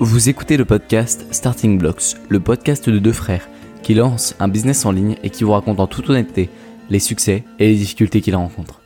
[0.00, 3.48] Vous écoutez le podcast Starting Blocks, le podcast de deux frères
[3.82, 6.50] qui lancent un business en ligne et qui vous racontent en toute honnêteté
[6.88, 8.80] les succès et les difficultés qu'ils rencontrent.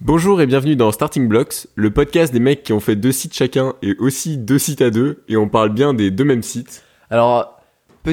[0.00, 3.34] Bonjour et bienvenue dans Starting Blocks, le podcast des mecs qui ont fait deux sites
[3.34, 6.84] chacun et aussi deux sites à deux, et on parle bien des deux mêmes sites.
[7.10, 7.57] Alors,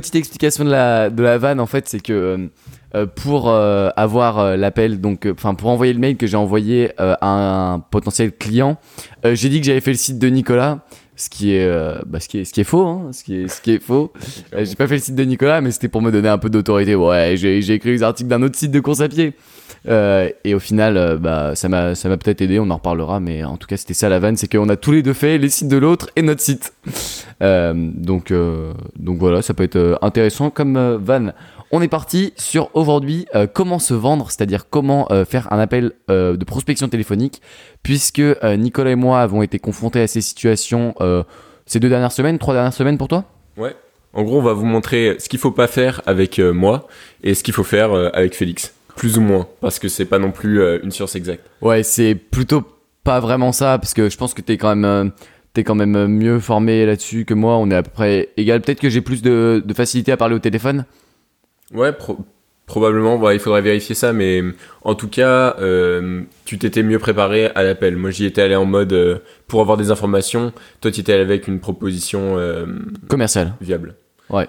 [0.02, 2.50] petite explication de la, de la vanne, en fait, c'est que
[2.95, 6.91] euh, pour euh, avoir euh, l'appel, donc, enfin, pour envoyer le mail que j'ai envoyé
[6.98, 8.77] à un potentiel client,
[9.23, 10.80] j'ai dit que j'avais fait le site de Nicolas.
[11.18, 11.68] Ce qui est,
[12.05, 13.80] bah, ce qui est, ce qui est faux, hein, ce qui est, ce qui est
[13.80, 14.12] faux.
[14.52, 16.94] j'ai pas fait le site de Nicolas, mais c'était pour me donner un peu d'autorité.
[16.96, 19.34] Ouais, j'ai, j'ai écrit les articles d'un autre site de course à pied.
[19.88, 23.20] Euh, et au final, euh, bah, ça m'a, ça m'a peut-être aidé, on en reparlera,
[23.20, 25.38] mais en tout cas, c'était ça la vanne, c'est qu'on a tous les deux fait
[25.38, 26.73] les sites de l'autre et notre site.
[27.42, 28.34] Euh, donc,
[28.98, 31.34] donc voilà, ça peut être intéressant comme vanne.
[31.72, 36.88] On est parti sur aujourd'hui comment se vendre, c'est-à-dire comment faire un appel de prospection
[36.88, 37.42] téléphonique,
[37.84, 40.94] puisque Nicolas et moi avons été confrontés à ces situations
[41.66, 43.26] ces deux dernières semaines, trois dernières semaines pour toi?
[43.58, 43.76] Ouais.
[44.14, 46.88] En gros, on va vous montrer ce qu'il faut pas faire avec moi
[47.23, 48.73] et ce qu'il faut faire avec Félix.
[48.95, 51.45] Plus ou moins, parce que c'est pas non plus euh, une science exacte.
[51.61, 52.64] Ouais, c'est plutôt
[53.04, 55.09] pas vraiment ça, parce que je pense que t'es quand même, euh,
[55.54, 57.58] t'es quand même mieux formé là-dessus que moi.
[57.58, 58.61] On est à peu près égal.
[58.61, 60.86] Peut-être que j'ai plus de, de, facilité à parler au téléphone.
[61.73, 61.91] Ouais,
[62.66, 63.31] probablement.
[63.31, 64.44] il faudrait vérifier ça, mais
[64.83, 67.95] en tout cas, euh, tu t'étais mieux préparé à l'appel.
[67.95, 70.53] Moi, j'y étais allé en mode pour avoir des informations.
[70.81, 72.38] Toi, tu étais allé avec une proposition
[73.08, 73.95] commerciale viable.
[74.30, 74.47] Ouais.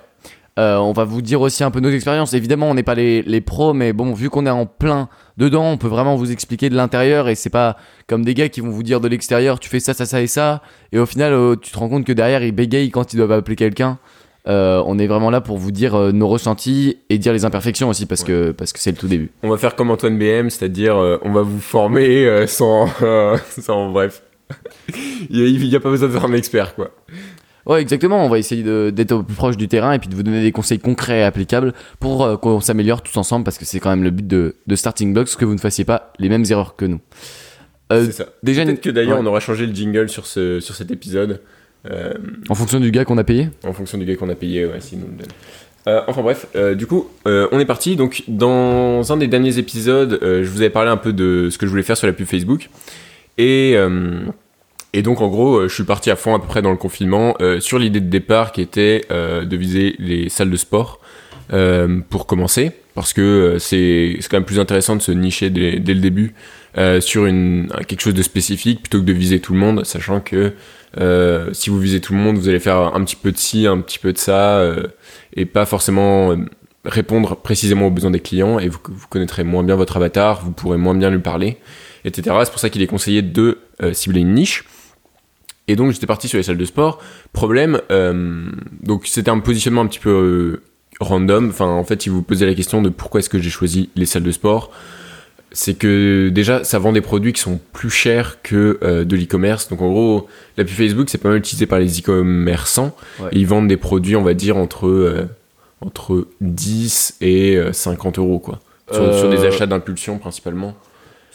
[0.58, 2.32] Euh, on va vous dire aussi un peu nos expériences.
[2.32, 5.70] Évidemment, on n'est pas les, les, pros, mais bon, vu qu'on est en plein dedans,
[5.70, 8.70] on peut vraiment vous expliquer de l'intérieur et c'est pas comme des gars qui vont
[8.70, 11.56] vous dire de l'extérieur, tu fais ça, ça, ça et ça, et au final, euh,
[11.56, 13.98] tu te rends compte que derrière, ils bégayent quand ils doivent appeler quelqu'un.
[14.48, 18.06] Euh, on est vraiment là pour vous dire nos ressentis et dire les imperfections aussi
[18.06, 19.30] parce que parce que c'est le tout début.
[19.42, 22.88] On va faire comme Antoine BM, c'est-à-dire on va vous former sans,
[23.60, 24.22] sans bref.
[25.30, 26.92] il n'y a, a, pas besoin de faire un expert quoi.
[27.66, 28.24] Ouais, exactement.
[28.24, 28.62] On va essayer
[28.92, 31.24] d'être au plus proche du terrain et puis de vous donner des conseils concrets et
[31.24, 34.54] applicables pour euh, qu'on s'améliore tous ensemble parce que c'est quand même le but de,
[34.66, 37.00] de, Starting Blocks que vous ne fassiez pas les mêmes erreurs que nous.
[37.92, 38.26] Euh, c'est ça.
[38.44, 41.40] Déjà, Peut-être que d'ailleurs on aura changé le jingle sur, ce, sur cet épisode.
[41.90, 42.14] Euh,
[42.48, 44.80] en fonction du gars qu'on a payé En fonction du gars qu'on a payé, ouais,
[44.80, 45.32] si nous le donne.
[45.88, 47.96] Euh, enfin bref, euh, du coup, euh, on est parti.
[47.96, 51.66] Donc, dans un des derniers épisodes, je vous avais parlé un peu de ce que
[51.66, 52.68] je voulais faire sur la pub Facebook.
[53.38, 53.76] Et
[54.92, 57.36] et donc en gros, je suis parti à fond à peu près dans le confinement
[57.60, 61.00] sur l'idée de départ qui était de viser les salles de sport
[62.08, 66.00] pour commencer, parce que c'est quand même plus intéressant de se nicher dès, dès le
[66.00, 66.34] début
[67.00, 70.52] sur une, quelque chose de spécifique plutôt que de viser tout le monde, sachant que
[71.52, 73.80] si vous visez tout le monde, vous allez faire un petit peu de ci, un
[73.80, 74.62] petit peu de ça,
[75.34, 76.36] et pas forcément
[76.84, 80.52] répondre précisément aux besoins des clients, et vous, vous connaîtrez moins bien votre avatar, vous
[80.52, 81.58] pourrez moins bien lui parler,
[82.04, 82.36] etc.
[82.44, 83.58] C'est pour ça qu'il est conseillé de
[83.92, 84.64] cibler une niche.
[85.68, 87.00] Et donc j'étais parti sur les salles de sport.
[87.32, 88.50] Problème, euh,
[88.82, 90.62] donc c'était un positionnement un petit peu euh,
[91.00, 91.48] random.
[91.48, 94.06] Enfin, en fait, si vous posez la question de pourquoi est-ce que j'ai choisi les
[94.06, 94.70] salles de sport,
[95.52, 99.68] c'est que déjà ça vend des produits qui sont plus chers que euh, de l'e-commerce.
[99.68, 102.94] Donc en gros, la pub Facebook c'est pas mal utilisé par les e-commerçants.
[103.32, 105.26] ils vendent des produits, on va dire entre
[105.80, 108.60] entre 10 et 50 euros quoi.
[108.90, 110.74] sur des achats d'impulsion principalement.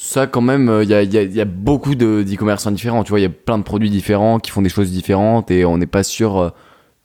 [0.03, 3.03] Ça, quand même, il euh, y a, y, a, beaucoup d'e-commerçants différents.
[3.03, 5.63] Tu vois, il y a plein de produits différents qui font des choses différentes et
[5.63, 6.49] on n'est pas sûr euh,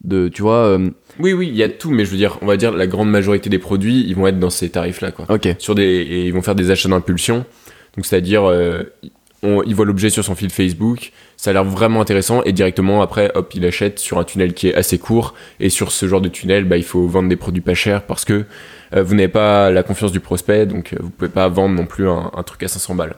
[0.03, 0.29] de.
[0.29, 0.79] Tu vois.
[1.19, 2.87] Euh, oui, oui, il y a tout, mais je veux dire, on va dire la
[2.87, 5.27] grande majorité des produits, ils vont être dans ces tarifs-là, quoi.
[5.29, 5.49] Ok.
[5.59, 7.45] Sur des, et ils vont faire des achats d'impulsion.
[7.97, 8.51] Donc, c'est-à-dire,
[9.43, 13.31] ils voient l'objet sur son fil Facebook, ça a l'air vraiment intéressant et directement après,
[13.35, 16.29] hop, il achète sur un tunnel qui est assez court et sur ce genre de
[16.29, 18.45] tunnel, bah, il faut vendre des produits pas chers parce que
[18.95, 21.87] euh, vous n'avez pas la confiance du prospect, donc euh, vous pouvez pas vendre non
[21.87, 23.17] plus un, truc à 500 balles.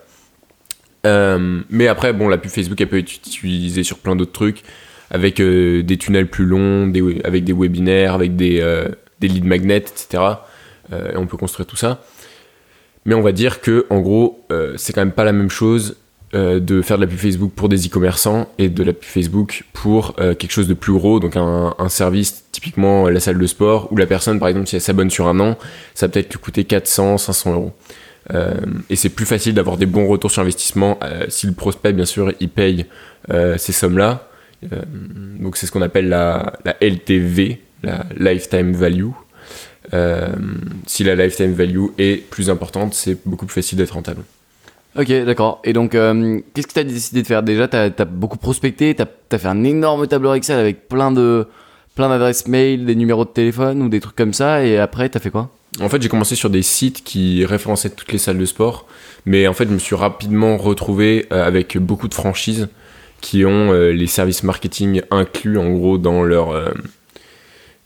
[1.07, 4.63] Euh, mais après, bon, la pub Facebook, elle peut être utilisée sur plein d'autres trucs,
[5.11, 6.93] avec des tunnels plus longs,
[7.25, 8.87] avec des webinaires, avec des,
[9.21, 10.23] des lead magnets, etc.
[10.93, 12.03] et on peut construire tout ça.
[13.05, 14.45] Mais on va dire que, en gros,
[14.77, 15.97] c'est quand même pas la même chose
[16.35, 19.65] euh, de faire de la pub Facebook pour des e-commerçants et de la pub Facebook
[19.73, 23.91] pour euh, quelque chose de plus gros, donc un, service, typiquement la salle de sport,
[23.91, 25.57] où la personne, par exemple, si elle s'abonne sur un an,
[25.95, 27.73] ça peut-être lui coûter 400, 500 euros.
[28.35, 28.53] Euh,
[28.91, 30.99] et c'est plus facile d'avoir des bons retours sur investissement
[31.29, 32.85] si le prospect, bien sûr, il paye
[33.57, 34.28] ces sommes-là.
[34.63, 39.11] Donc c'est ce qu'on appelle la, la, LTV, la Lifetime Value.
[40.87, 44.23] si la Lifetime Value est plus importante, c'est beaucoup plus facile d'être rentable.
[44.99, 45.61] Ok, d'accord.
[45.65, 47.43] Et donc, euh, qu'est-ce que tu as décidé de faire?
[47.43, 51.47] Déjà Tu as, beaucoup prospecté, tu as, fait un énorme tableur Excel avec plein de
[51.95, 55.19] plein d'adresses mail, des numéros de téléphone ou des trucs comme ça, et après, tu
[55.19, 55.51] as fait quoi?
[55.81, 58.87] En fait, j'ai commencé sur des sites qui référençaient toutes les salles de sport,
[59.27, 62.69] mais en fait, je me suis rapidement retrouvé euh, avec beaucoup de franchises
[63.21, 66.71] qui ont euh, les services marketing inclus en gros dans leur euh,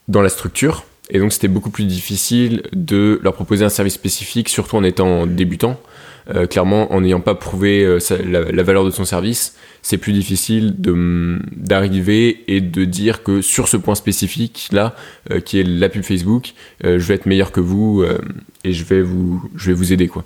[0.09, 0.85] dans la structure.
[1.11, 5.27] Et donc c'était beaucoup plus difficile de leur proposer un service spécifique, surtout en étant
[5.27, 5.81] débutant.
[6.33, 10.81] Euh, clairement, en n'ayant pas prouvé la, la valeur de son service, c'est plus difficile
[10.81, 14.95] de- d'arriver et de dire que sur ce point spécifique là,
[15.45, 16.55] qui est la pub Facebook,
[16.85, 18.05] je vais être meilleur que vous
[18.63, 20.25] et je vais vous, je vais vous aider quoi.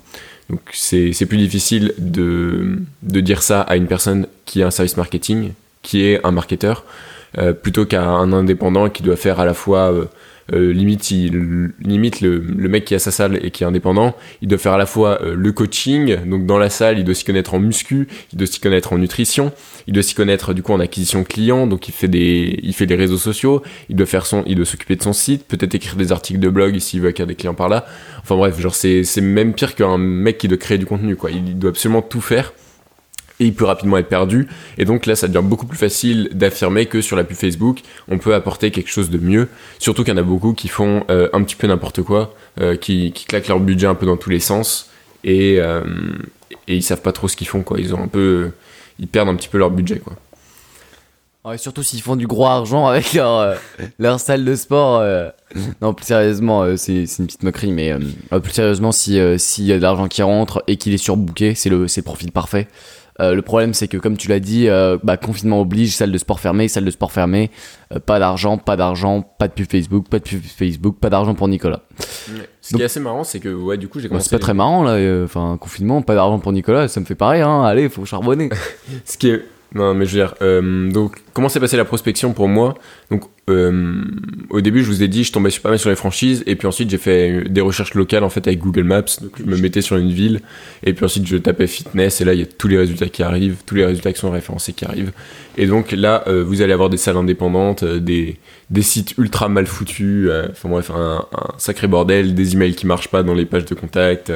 [0.49, 5.51] Donc c'est plus difficile de, dire ça à une personne qui a un service marketing,
[5.81, 6.85] qui est un marketeur,
[7.37, 9.93] euh, plutôt qu'à un indépendant qui doit faire à la fois
[10.53, 14.15] euh, limite, il, limite le, le mec qui a sa salle et qui est indépendant,
[14.41, 17.15] il doit faire à la fois euh, le coaching, donc dans la salle, il doit
[17.15, 19.51] s'y connaître en muscu, il doit s'y connaître en nutrition,
[19.87, 22.85] il doit s'y connaître du coup en acquisition client, donc il fait des, il fait
[22.85, 25.95] des réseaux sociaux, il doit faire son, il doit s'occuper de son site, peut-être écrire
[25.95, 27.85] des articles de blog s'il veut acquérir des clients par là.
[28.21, 31.31] Enfin bref, genre c'est, c'est même pire qu'un mec qui doit créer du contenu, quoi.
[31.31, 32.53] Il doit absolument tout faire
[33.39, 34.47] et il peut rapidement être perdu.
[34.77, 38.17] Et donc là, ça devient beaucoup plus facile d'affirmer que sur la pub Facebook, on
[38.17, 39.47] peut apporter quelque chose de mieux.
[39.79, 42.75] Surtout qu'il y en a beaucoup qui font euh, un petit peu n'importe quoi, euh,
[42.75, 44.89] qui, qui claquent leur budget un peu dans tous les sens
[45.23, 45.83] et, euh,
[46.67, 47.63] et ils savent pas trop ce qu'ils font.
[47.77, 48.51] Ils ont un peu,
[48.99, 50.13] ils perdent un petit peu leur budget, quoi.
[51.55, 53.55] Surtout s'ils font du gros argent avec leur,
[54.01, 55.01] euh, salle de sport.
[55.81, 57.95] Non, plus sérieusement, c'est une petite moquerie, mais
[58.43, 61.69] plus sérieusement, si, s'il y a de l'argent qui rentre et qu'il est surbooké, c'est
[61.69, 62.67] le, c'est le profil parfait.
[63.19, 66.17] Euh, le problème, c'est que comme tu l'as dit, euh, bah, confinement oblige, salle de
[66.17, 67.49] sport fermée, salle de sport fermée,
[67.93, 71.33] euh, pas d'argent, pas d'argent, pas de pub Facebook, pas de pub Facebook, pas d'argent
[71.33, 71.81] pour Nicolas.
[72.61, 74.29] Ce Donc- qui est assez marrant, c'est que ouais, du coup, j'ai Bon, commencé.
[74.29, 77.41] c'est pas très marrant là, enfin, confinement, pas d'argent pour Nicolas, ça me fait pareil,
[77.41, 78.49] hein, allez, faut charbonner.
[79.05, 79.43] Ce qui est.
[79.75, 82.75] Non, mais je veux dire, euh, donc, comment s'est passée la prospection pour moi
[83.11, 84.01] Donc, euh,
[84.49, 86.67] au début, je vous ai dit, je tombais pas mal sur les franchises, et puis
[86.67, 89.03] ensuite, j'ai fait des recherches locales en fait avec Google Maps.
[89.21, 90.39] Donc, je me mettais sur une ville,
[90.83, 93.23] et puis ensuite, je tapais fitness, et là, il y a tous les résultats qui
[93.23, 95.11] arrivent, tous les résultats qui sont référencés qui arrivent.
[95.57, 98.37] Et donc, là, euh, vous allez avoir des salles indépendantes, des,
[98.69, 103.09] des sites ultra mal foutus, enfin bref, un, un sacré bordel, des emails qui marchent
[103.09, 104.31] pas dans les pages de contact.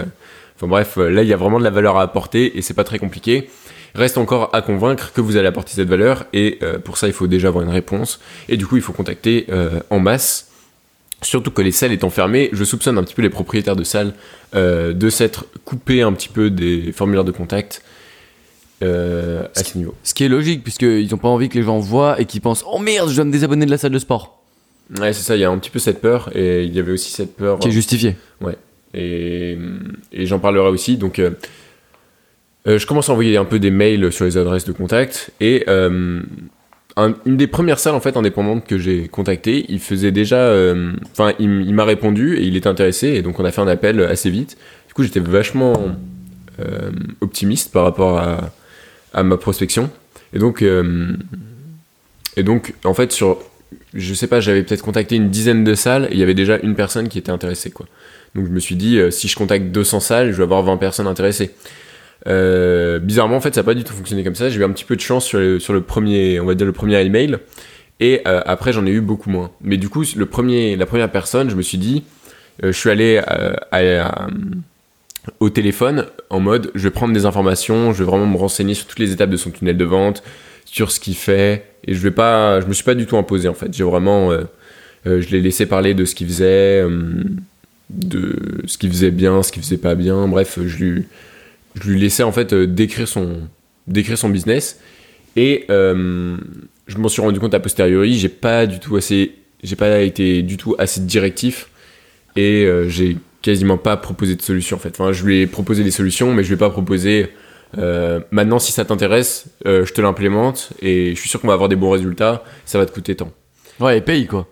[0.58, 2.84] Enfin bref, là, il y a vraiment de la valeur à apporter, et c'est pas
[2.84, 3.50] très compliqué.
[3.94, 7.14] Reste encore à convaincre que vous allez apporter cette valeur et euh, pour ça il
[7.14, 10.48] faut déjà avoir une réponse et du coup il faut contacter euh, en masse.
[11.24, 14.14] Surtout que les salles étant fermées, je soupçonne un petit peu les propriétaires de salles
[14.56, 17.84] euh, de s'être coupés un petit peu des formulaires de contact
[18.82, 19.94] euh, à ce niveau.
[20.04, 22.64] Ce qui est logique, puisqu'ils ont pas envie que les gens voient et qu'ils pensent
[22.68, 24.42] Oh merde, je dois me désabonner de la salle de sport.
[25.00, 26.92] Ouais c'est ça, il y a un petit peu cette peur et il y avait
[26.92, 28.16] aussi cette peur Qui est justifié.
[28.96, 29.58] et,
[30.12, 30.98] et j'en parlerai aussi.
[30.98, 31.30] Donc, euh,
[32.68, 35.64] euh, je commence à envoyer un peu des mails sur les adresses de contact et
[35.68, 36.22] euh,
[36.96, 40.94] un- une des premières salles en fait indépendantes que j'ai contactées, il faisait déjà, euh,
[41.12, 44.02] enfin, il, m'a répondu et il était intéressé et donc on a fait un appel
[44.02, 44.58] assez vite.
[44.88, 45.96] Du coup, j'étais vachement
[47.22, 48.20] optimiste par rapport
[49.14, 49.90] à, ma prospection
[50.32, 50.64] et donc
[52.38, 53.40] et donc en fait sur
[53.96, 56.60] je sais pas, j'avais peut-être contacté une dizaine de salles et il y avait déjà
[56.62, 57.88] une personne qui était intéressée quoi.
[58.36, 61.08] Donc je me suis dit, si je contacte 200 salles, je vais avoir 20 personnes
[61.08, 61.52] intéressées.
[62.28, 64.50] Euh, bizarrement, en fait, ça n'a pas du tout fonctionné comme ça.
[64.50, 67.00] J'ai eu un petit peu de chance sur le, premier, on va dire le premier
[67.02, 67.38] email.
[68.00, 69.52] Et euh, après, j'en ai eu beaucoup moins.
[69.62, 72.04] Mais du coup, le premier, la première personne, je me suis dit,
[72.64, 73.22] euh, je suis allé
[75.40, 78.88] au téléphone en mode, je vais prendre des informations, je vais vraiment me renseigner sur
[78.88, 80.24] toutes les étapes de son tunnel de vente,
[80.66, 81.66] sur ce qu'il fait.
[81.86, 83.72] Et je vais pas, je me suis pas du tout imposé en fait.
[83.72, 84.32] J'ai vraiment,
[85.06, 86.84] je l'ai laissé parler de ce qu'il faisait.
[87.92, 90.28] de ce qu'il faisait bien, ce qu'il faisait pas bien.
[90.28, 91.06] Bref, je lui,
[91.76, 93.48] je lui laissais en fait euh, décrire son,
[93.88, 94.80] décrire son business.
[95.36, 96.38] Et euh,
[96.88, 100.42] je m'en suis rendu compte a posteriori, j'ai pas du tout assez, j'ai pas été
[100.42, 101.70] du tout assez directif
[102.36, 104.90] et euh, j'ai quasiment pas proposé de solution en fait.
[104.90, 107.30] Enfin, je lui ai proposé des solutions, mais je lui ai pas proposé.
[107.78, 111.70] euh, maintenant, si ça t'intéresse, je te l'implémente et je suis sûr qu'on va avoir
[111.70, 112.44] des bons résultats.
[112.66, 113.32] Ça va te coûter tant.
[113.80, 114.48] Ouais, et paye quoi.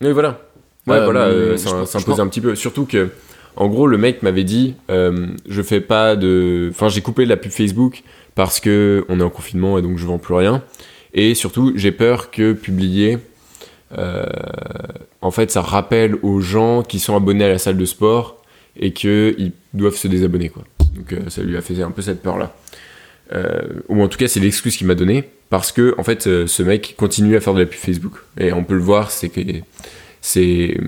[0.00, 0.40] Oui, voilà.
[0.86, 1.70] Ouais, voilà, ça
[2.00, 2.54] pense- un petit peu.
[2.54, 3.10] Surtout que,
[3.60, 7.36] en gros, le mec m'avait dit, euh, je fais pas de, enfin, j'ai coupé la
[7.36, 8.02] pub Facebook
[8.34, 10.62] parce que on est en confinement et donc je vends plus rien.
[11.12, 13.18] Et surtout, j'ai peur que publier,
[13.98, 14.24] euh,
[15.20, 18.42] en fait, ça rappelle aux gens qui sont abonnés à la salle de sport
[18.78, 20.50] et que ils doivent se désabonner.
[20.96, 22.56] Donc, euh, ça lui a fait un peu cette peur-là.
[23.90, 26.94] Ou en tout cas, c'est l'excuse qu'il m'a donné parce que, en fait, ce mec
[26.96, 28.14] continue à faire de la pub Facebook.
[28.38, 29.40] Et on peut le voir, c'est que
[30.22, 30.78] c'est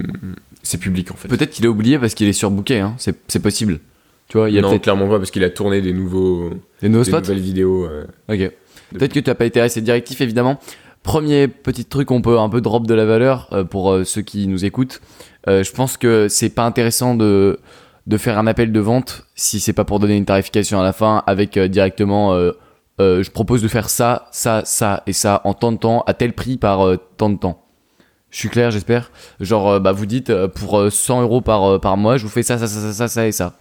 [0.62, 1.28] c'est public en fait.
[1.28, 2.94] Peut-être qu'il a oublié parce qu'il est surbooké, hein.
[2.98, 3.80] c'est possible.
[4.28, 6.50] Tu vois, il y a non, clairement pas parce qu'il a tourné des nouveaux
[6.80, 7.20] des nouveaux des spots.
[7.20, 7.84] nouvelles vidéos.
[7.84, 8.06] euh.
[8.28, 8.50] Ok.
[8.94, 10.58] Peut-être que tu n'as pas été assez directif, évidemment.
[11.02, 14.22] Premier petit truc, on peut un peu drop de la valeur euh, pour euh, ceux
[14.22, 15.00] qui nous écoutent.
[15.46, 17.58] Je pense que c'est pas intéressant de,
[18.06, 20.92] de faire un appel de vente si c'est pas pour donner une tarification à la
[20.92, 22.32] fin avec directement
[23.00, 26.32] je propose de faire ça, ça, ça et ça en tant de temps, à tel
[26.32, 27.66] prix par tant de temps.
[28.32, 29.12] Je suis clair, j'espère.
[29.40, 32.24] Genre, euh, bah, vous dites, euh, pour euh, 100 euros par, euh, par mois, je
[32.24, 33.54] vous fais ça, ça, ça, ça, ça, ça et ça.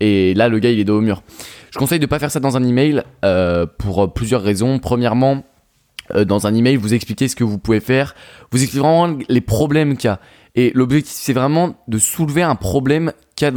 [0.00, 1.22] Et là, le gars, il est dos au mur.
[1.70, 4.78] Je conseille de pas faire ça dans un email euh, pour euh, plusieurs raisons.
[4.78, 5.44] Premièrement,
[6.14, 8.14] euh, dans un email, vous expliquez ce que vous pouvez faire.
[8.52, 10.20] Vous expliquez vraiment les problèmes qu'il y a.
[10.54, 13.56] Et l'objectif, c'est vraiment de soulever un problème qu'il y, qu'il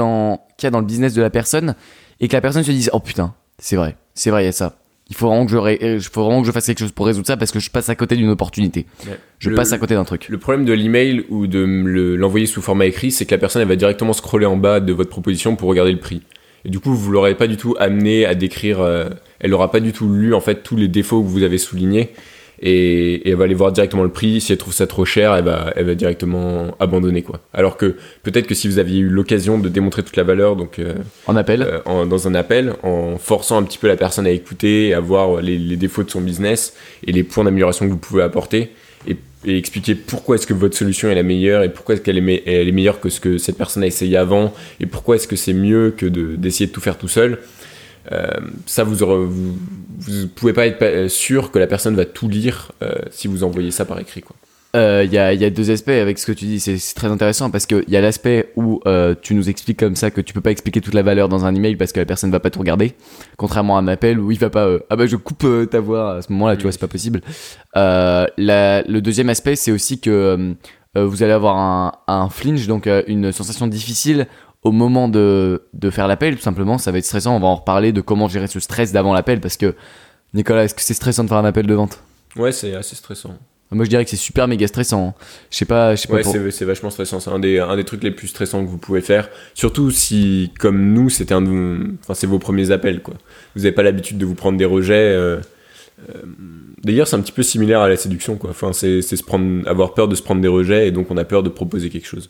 [0.63, 1.75] y a dans le business de la personne
[2.19, 4.51] et que la personne se dise Oh putain, c'est vrai, c'est vrai, il y a
[4.51, 4.75] ça.
[5.09, 7.05] Il faut vraiment, que je ré- il faut vraiment que je fasse quelque chose pour
[7.05, 8.87] résoudre ça parce que je passe à côté d'une opportunité.
[9.37, 10.27] Je Le- passe à côté d'un truc.
[10.29, 11.59] Le problème de l'email ou de
[12.17, 14.93] l'envoyer sous format écrit, c'est que la personne elle va directement scroller en bas de
[14.93, 16.23] votre proposition pour regarder le prix.
[16.63, 18.79] Et du coup, vous l'aurez pas du tout amené à décrire.
[18.81, 19.09] euh,
[19.39, 22.09] elle aura pas du tout lu en fait tous les défauts que vous avez soulignés.
[22.67, 24.41] Et, et elle va aller voir directement le prix.
[24.41, 27.39] Si elle trouve ça trop cher, elle va, elle va directement abandonner quoi.
[27.53, 30.79] Alors que peut-être que si vous aviez eu l'occasion de démontrer toute la valeur, donc
[30.79, 30.93] euh,
[31.27, 34.31] En appel euh, en- dans un appel, en forçant un petit peu la personne à
[34.31, 36.73] écouter, à voir les, les défauts de son business
[37.05, 38.71] et les points d'amélioration que vous pouvez apporter,
[39.07, 42.17] et, et expliquer pourquoi est-ce que votre solution est la meilleure et pourquoi est-ce qu'elle
[42.17, 45.17] est, me- elle est meilleure que ce que cette personne a essayé avant, et pourquoi
[45.17, 47.37] est-ce que c'est mieux que de- d'essayer de, tout faire tout seul.
[48.11, 48.27] Euh,
[48.65, 49.57] ça, vous, aurez, vous,
[49.99, 53.43] vous pouvez pas être pa- sûr que la personne va tout lire euh, si vous
[53.43, 54.21] envoyez ça par écrit.
[54.21, 54.35] Quoi.
[54.75, 56.77] Euh, Il y, a, il y a deux aspects avec ce que tu dis, c'est
[56.95, 60.19] très intéressant parce qu'il y a l'aspect où euh, tu nous expliques comme ça que
[60.19, 62.41] tu peux pas expliquer toute la valeur dans un email parce que la personne va
[62.41, 62.93] pas tout regarder,
[63.37, 65.79] contrairement à un appel où il va pas euh, ah bah je coupe euh, ta
[65.79, 67.21] voix à ce moment-là, tu vois, c'est pas possible.
[67.77, 70.53] Euh, la- le deuxième aspect, c'est aussi que euh,
[70.97, 74.27] euh, vous allez avoir un, un flinch, donc euh, une sensation difficile
[74.65, 77.55] au moment de, de faire l'appel, tout simplement, ça va être stressant, on va en
[77.55, 79.75] reparler de comment gérer ce stress d'avant l'appel parce que
[80.33, 81.99] Nicolas, est-ce que c'est stressant de faire un appel de vente?
[82.35, 83.35] Ouais, c'est assez stressant.
[83.71, 85.07] Moi je dirais que c'est super méga stressant.
[85.09, 85.13] hein.
[85.51, 87.19] Je sais pas, je sais pas Ouais, pour- c'est vachement stressant.
[87.19, 89.29] C'est un des, un des trucs les plus stressants que vous pouvez faire.
[89.53, 91.45] Surtout si, comme nous, c'était un,
[92.01, 93.15] enfin, c'est vos premiers appels, quoi.
[93.55, 94.93] Vous n'avez pas l'habitude de vous prendre des rejets.
[94.95, 95.37] euh,
[96.09, 96.21] euh,
[96.83, 98.51] D'ailleurs, c'est un petit peu similaire à la séduction, quoi.
[98.51, 101.17] Enfin, c'est c'est se prendre, avoir peur de se prendre des rejets et donc on
[101.17, 102.29] a peur de proposer quelque chose.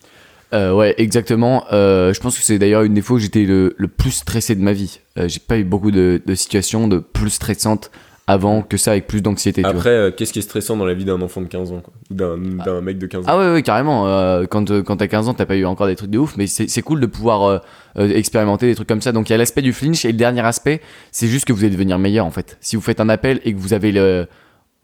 [0.54, 1.66] Euh, ouais, exactement.
[1.72, 4.56] Euh, je pense que c'est d'ailleurs une des fois où j'étais le, le plus stressé
[4.56, 5.00] de ma vie.
[5.18, 7.92] Euh, j'ai pas eu beaucoup de, de situations de plus stressantes
[8.28, 9.64] avant que ça, avec plus d'anxiété.
[9.64, 12.82] Après, qu'est-ce qui est stressant dans la vie d'un enfant de 15 ans, d'un d'un
[12.82, 14.06] mec de 15 ans Ah ouais, ouais, carrément.
[14.48, 16.82] Quand quand t'as 15 ans, t'as pas eu encore des trucs de ouf, mais c'est
[16.82, 17.62] cool de pouvoir
[17.96, 19.12] expérimenter des trucs comme ça.
[19.12, 21.64] Donc il y a l'aspect du flinch et le dernier aspect, c'est juste que vous
[21.66, 22.58] allez devenir meilleur en fait.
[22.62, 24.25] Si vous faites un appel et que vous avez le,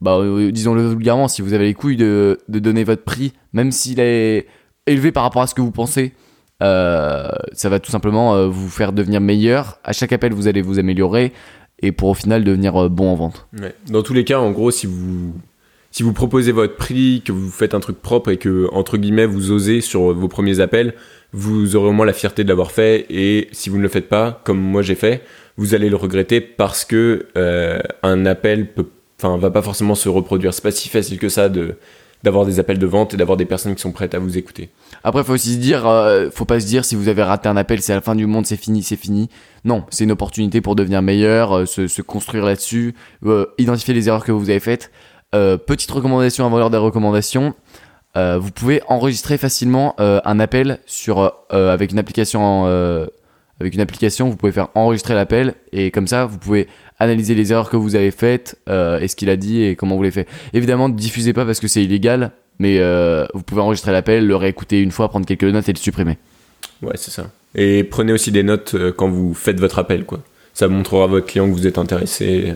[0.02, 0.20] bah
[0.52, 4.46] disons-le vulgairement, si vous avez les couilles de, de donner votre prix, même s'il est
[4.88, 6.14] élevé par rapport à ce que vous pensez,
[6.62, 9.80] euh, ça va tout simplement euh, vous faire devenir meilleur.
[9.84, 11.34] À chaque appel, vous allez vous améliorer
[11.82, 13.48] et pour au final devenir euh, bon en vente.
[13.90, 15.34] Dans tous les cas, en gros, si vous
[15.94, 19.26] si vous proposez votre prix, que vous faites un truc propre et que entre guillemets
[19.26, 20.94] vous osez sur vos premiers appels,
[21.34, 23.06] vous aurez au moins la fierté de l'avoir fait.
[23.10, 25.22] Et si vous ne le faites pas, comme moi j'ai fait,
[25.58, 27.28] vous allez le regretter parce que
[28.04, 28.86] un appel peut,
[29.22, 30.54] va pas forcément se reproduire.
[30.54, 31.76] C'est pas si facile que ça de
[32.24, 34.70] d'avoir des appels de vente et d'avoir des personnes qui sont prêtes à vous écouter.
[35.04, 37.58] Après, faut aussi se dire, euh, faut pas se dire si vous avez raté un
[37.58, 39.30] appel, c'est la fin du monde, c'est fini, c'est fini.
[39.66, 44.24] Non, c'est une opportunité pour devenir meilleur, euh, se, construire là-dessus, euh, identifier les erreurs
[44.24, 44.92] que vous avez faites.
[45.32, 47.54] Petite recommandation avant l'heure des recommandations.
[48.16, 52.66] Vous pouvez enregistrer facilement un appel sur avec une application
[53.62, 56.68] avec une application vous pouvez faire enregistrer l'appel et comme ça vous pouvez
[57.02, 59.96] analyser les erreurs que vous avez faites euh, et ce qu'il a dit et comment
[59.96, 63.62] vous les fait évidemment ne diffusez pas parce que c'est illégal mais euh, vous pouvez
[63.62, 66.18] enregistrer l'appel le réécouter une fois prendre quelques notes et le supprimer
[66.84, 67.30] Ouais, c'est ça.
[67.54, 70.20] Et prenez aussi des notes euh, quand vous faites votre appel, quoi.
[70.54, 72.56] Ça montrera à votre client que vous êtes intéressé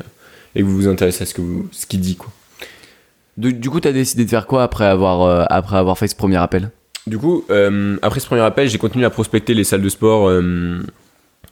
[0.56, 2.32] et que vous vous intéressez à ce que vous, ce qu'il dit, quoi.
[3.38, 6.16] du, du coup t'as décidé de faire quoi après avoir euh, après avoir fait ce
[6.16, 6.72] premier appel?
[7.06, 7.46] Du coup,
[8.02, 10.28] après ce premier appel, j'ai continué à prospecter les salles de sport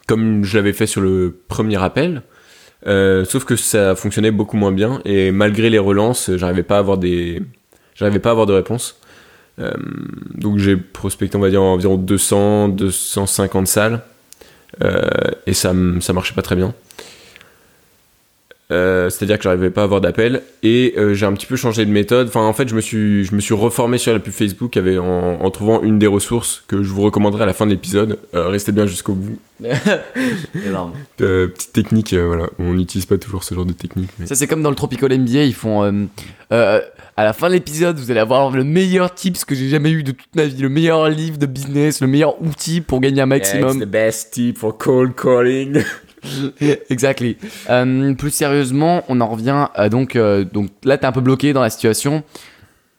[0.06, 2.22] comme je l'avais fait sur le premier appel.
[2.86, 6.78] Euh, sauf que ça fonctionnait beaucoup moins bien et malgré les relances, j'arrivais pas à
[6.78, 6.98] avoir
[8.18, 9.00] pas à de réponse.
[9.58, 9.72] Euh,
[10.34, 14.00] donc j'ai prospecté, on va dire environ 200, 250 salles
[14.82, 15.02] euh,
[15.46, 15.72] et ça
[16.12, 16.74] marchait pas très bien.
[18.70, 21.84] Euh, c'est-à-dire que j'arrivais pas à avoir d'appel et euh, j'ai un petit peu changé
[21.84, 22.28] de méthode.
[22.28, 24.98] Enfin, en fait, je me suis, je me suis reformé sur la pub Facebook avec,
[24.98, 28.18] en, en trouvant une des ressources que je vous recommanderai à la fin de l'épisode.
[28.34, 29.38] Euh, restez bien jusqu'au bout.
[30.66, 32.46] énorme petite technique, voilà.
[32.58, 34.10] On n'utilise pas toujours ce genre de technique.
[34.18, 34.26] Mais...
[34.26, 36.08] Ça, c'est comme dans le Tropical MBA, ils font.
[36.50, 36.80] à
[37.16, 40.12] la fin de l'épisode, vous allez avoir le meilleur tips que j'ai jamais eu de
[40.12, 43.84] toute ma vie, le meilleur livre de business, le meilleur outil pour gagner un maximum.
[43.84, 45.82] best tip for cold calling.
[46.90, 47.36] exactly.
[47.70, 50.16] Euh, plus sérieusement, on en revient à donc.
[50.16, 52.22] euh, donc là, t'es un peu bloqué dans la situation.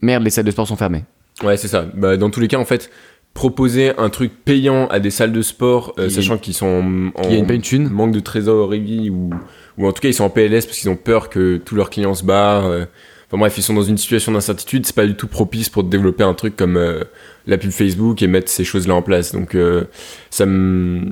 [0.02, 1.04] Merde, les salles de sport sont fermées.
[1.44, 1.86] Ouais, c'est ça.
[1.94, 2.90] Bah, dans tous les cas, en fait,
[3.34, 7.62] proposer un truc payant à des salles de sport, euh, sachant qu'ils sont en, une
[7.62, 7.90] thune.
[7.90, 9.30] manque de trésorerie ou,
[9.78, 11.90] ou en tout cas ils sont en PLS parce qu'ils ont peur que tous leurs
[11.90, 12.66] clients se barrent.
[12.68, 12.86] euh.
[13.28, 14.86] Enfin bref, ils sont dans une situation d'incertitude.
[14.86, 17.04] C'est pas du tout propice pour développer un truc comme euh,
[17.48, 19.34] la pub Facebook et mettre ces choses-là en place.
[19.34, 19.86] Donc euh,
[20.30, 21.12] ça me...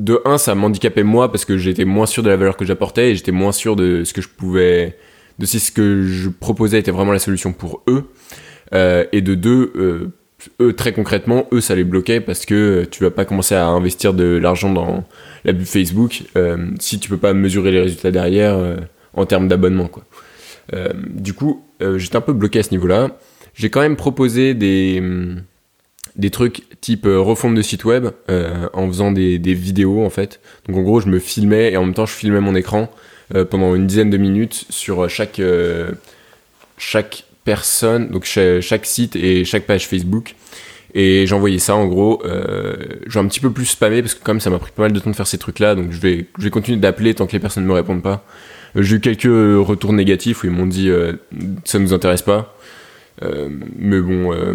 [0.00, 3.10] de un, ça m'handicapait moi parce que j'étais moins sûr de la valeur que j'apportais
[3.10, 4.96] et j'étais moins sûr de ce que je pouvais,
[5.38, 8.04] de si ce que je proposais était vraiment la solution pour eux.
[8.72, 10.12] Euh, et de deux, euh,
[10.60, 14.14] eux très concrètement, eux ça les bloquait parce que tu vas pas commencer à investir
[14.14, 15.04] de l'argent dans
[15.44, 18.58] la pub Facebook euh, si tu peux pas mesurer les résultats derrière
[19.14, 19.90] en termes d'abonnement
[21.04, 21.64] du coup,
[21.96, 23.18] j'étais un peu bloqué à ce niveau-là.
[23.54, 25.42] J'ai quand même proposé des hum,
[26.16, 30.40] des trucs type euh, refonte de site web euh, en faisant des, vidéos en fait.
[30.66, 32.90] Donc en gros, je me filmais et en même temps je filmais mon écran
[33.34, 35.40] euh, pendant une dizaine de minutes sur chaque
[36.78, 40.34] chaque personne, donc cha- chaque site et chaque page Facebook.
[40.92, 42.22] Et j'envoyais ça en gros.
[42.24, 44.98] Vais un petit peu plus spammer parce que comme ça m'a pris pas mal de
[44.98, 47.38] temps de faire ces trucs-là, donc je vais, je vais continuer d'appeler tant que les
[47.38, 48.24] personnes ne me répondent pas.
[48.74, 50.90] J'ai eu quelques retours négatifs où ils m'ont dit
[51.64, 52.56] ça nous intéresse pas.
[53.22, 54.54] Euh, mais bon, euh,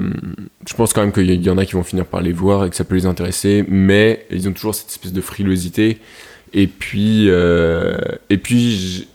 [0.68, 2.70] je pense quand même qu'il y en a qui vont finir par les voir et
[2.70, 6.00] que ça peut les intéresser, mais ils ont toujours cette espèce de frilosité.
[6.54, 7.98] Et puis, euh,
[8.30, 9.10] et puis,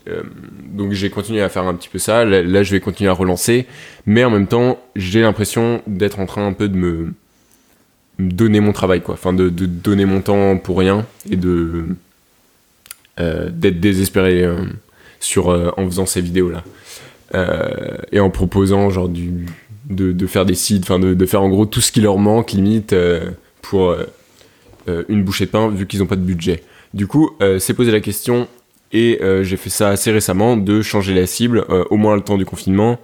[0.66, 2.24] donc j'ai continué à faire un petit peu ça.
[2.24, 3.66] Là, je vais continuer à relancer,
[4.04, 7.14] mais en même temps, j'ai l'impression d'être en train un peu de me,
[8.18, 9.14] donner mon travail, quoi.
[9.14, 11.86] Enfin, de, donner mon temps pour rien et de
[13.18, 14.48] d'être désespéré
[15.18, 16.64] sur en faisant ces vidéos là
[17.32, 19.46] et en proposant genre du
[19.90, 22.92] de, faire des sites, enfin de, faire en gros tout ce qui leur manque limite
[22.92, 24.04] euh, pour euh,
[24.88, 26.62] euh, une bouchée de pain vu qu'ils n'ont pas de budget.
[26.94, 28.48] Du coup, euh, c'est posé la question
[28.92, 32.22] et euh, j'ai fait ça assez récemment de changer la cible, euh, au moins le
[32.22, 32.98] temps du confinement,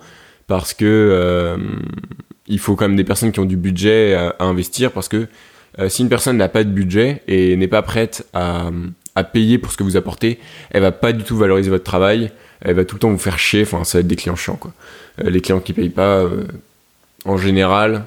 [0.46, 1.56] parce que euh,
[2.46, 5.28] il faut quand même des personnes qui ont du budget à, investir, parce que
[5.78, 8.70] euh, si une personne n'a pas de budget et n'est pas prête à,
[9.14, 10.38] à payer pour ce que vous apportez,
[10.70, 13.38] elle va pas du tout valoriser votre travail, elle va tout le temps vous faire
[13.38, 14.72] chier, enfin ça va être des clients chiants quoi.
[15.22, 16.44] Euh, les clients qui payent pas, euh,
[17.24, 18.04] en général,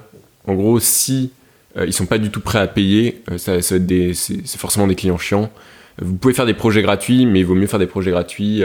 [0.47, 1.31] en gros, si
[1.77, 4.45] euh, ils sont pas du tout prêts à payer, ça, ça va être des, c'est,
[4.45, 5.49] c'est forcément des clients chiants.
[6.01, 8.63] Vous pouvez faire des projets gratuits, mais il vaut mieux faire des projets gratuits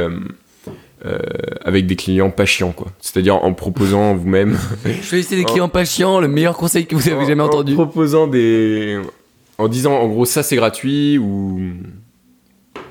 [1.04, 1.18] euh,
[1.62, 2.86] avec des clients pas chiants, quoi.
[2.98, 4.56] C'est-à-dire en proposant vous-même.
[5.02, 7.74] Choisissez des clients pas chiants, le meilleur conseil que vous avez jamais en, entendu.
[7.74, 8.98] En proposant des.
[9.58, 11.60] En disant, en gros, ça c'est gratuit, ou.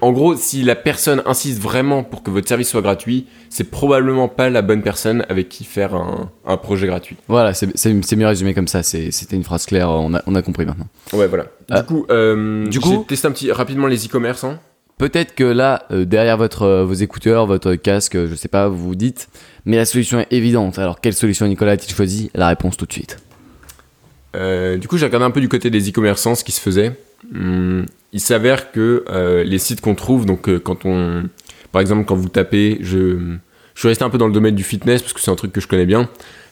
[0.01, 4.27] En gros, si la personne insiste vraiment pour que votre service soit gratuit, c'est probablement
[4.27, 7.15] pas la bonne personne avec qui faire un, un projet gratuit.
[7.29, 8.83] Voilà, c'est mieux résumé comme ça.
[8.83, 10.87] C'était une phrase claire, on a, on a compris maintenant.
[11.13, 11.45] Ouais, voilà.
[11.69, 11.81] Ah.
[11.81, 14.43] Du coup, euh, Du coup- testé un petit rapidement les e-commerce.
[14.43, 14.59] Hein.
[14.97, 18.77] Peut-être que là, euh, derrière votre, euh, vos écouteurs, votre casque, je sais pas, vous
[18.77, 19.27] vous dites,
[19.65, 20.79] mais la solution est évidente.
[20.79, 22.29] Alors, quelle solution Nicolas a-t-il choisi?
[22.35, 23.17] La réponse tout de suite.
[24.35, 26.91] Euh, du coup, j'ai regardé un peu du côté des e-commerçants ce qui se faisait.
[27.33, 31.23] Hum, il s'avère que euh, les sites qu'on trouve, donc euh, quand on,
[31.71, 33.17] par exemple, quand vous tapez, je,
[33.73, 35.51] je suis resté un peu dans le domaine du fitness parce que c'est un truc
[35.51, 36.09] que je connais bien.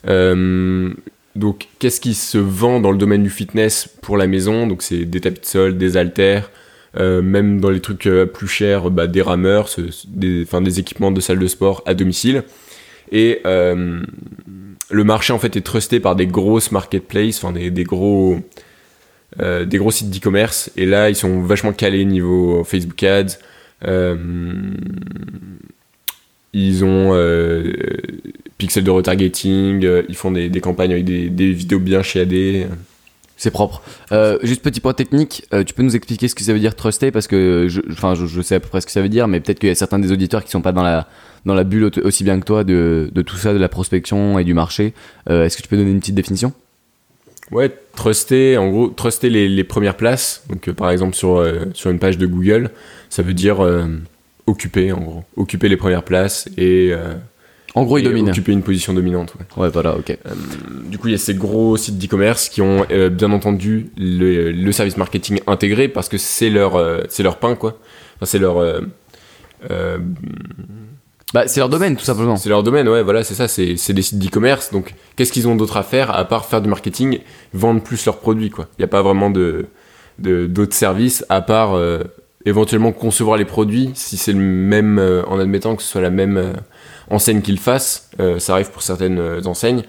[0.08, 0.92] Euh,
[1.36, 4.68] donc, qu'est-ce qui se vend dans le domaine du fitness pour la maison?
[4.68, 6.52] Donc, c'est des tapis de sol, des haltères,
[7.00, 9.70] même dans les trucs plus chers, bah, des rameurs,
[10.08, 12.44] des, enfin, des équipements de salle de sport à domicile.
[13.14, 18.42] Et le marché en fait est trusté par des grosses marketplaces, enfin des gros
[19.40, 20.72] euh, des gros sites d'e-commerce.
[20.78, 23.38] Et là, ils sont vachement calés niveau Facebook Ads.
[23.86, 24.16] Euh,
[26.54, 27.72] ils ont euh,
[28.58, 29.86] pixels de retargeting.
[29.86, 32.68] euh, ils font des, campagnes avec des, vidéos bien chiadées.
[33.38, 33.82] C'est propre.
[34.12, 36.76] Euh, juste petit point technique, euh, tu peux nous expliquer ce que ça veut dire
[36.76, 39.28] truster parce que je, enfin, je, sais à peu près ce que ça veut dire,
[39.28, 41.08] mais peut-être qu'il y a certains des auditeurs qui sont pas dans la
[41.46, 44.38] dans la bulle au- aussi bien que toi de, de tout ça, de la prospection
[44.38, 44.94] et du marché.
[45.28, 46.54] Euh, Est-ce que tu peux donner une petite définition?
[47.52, 50.44] Ouais, truster, en gros, truster les, les premières places.
[50.50, 52.70] Donc, euh, par exemple, sur, euh, sur une page de Google,
[53.10, 53.86] ça veut dire euh,
[54.48, 55.24] occuper, en gros.
[55.36, 56.94] Occuper les premières places et,
[57.76, 58.30] En gros, il domine.
[58.30, 59.34] occuper une position dominante.
[59.58, 59.64] ouais.
[59.64, 60.18] Ouais, voilà, ok.
[60.90, 64.72] Du coup, il y a ces gros sites d'e-commerce qui ont bien entendu le, le
[64.72, 67.80] service marketing intégré parce que c'est leur, c'est leur pain, quoi.
[68.16, 68.82] Enfin, c'est leur,
[71.34, 72.36] Bah, c'est leur domaine, tout simplement.
[72.36, 74.72] c'est leur domaine, ouais, voilà, c'est ça, c'est des sites d'e-commerce.
[74.72, 77.20] Donc, qu'est-ce qu'ils ont d'autre à faire à part faire du marketing,
[77.54, 78.68] vendre plus leurs produits, quoi.
[78.78, 79.68] Il n'y a pas vraiment de
[80.20, 82.04] d'autres services à part euh,
[82.46, 86.12] éventuellement concevoir les produits si c'est le même, euh, en admettant que ce soit la
[86.12, 86.54] même euh,
[87.10, 88.10] enseigne qu'ils fassent.
[88.20, 89.84] euh, ça arrive pour certaines enseignes.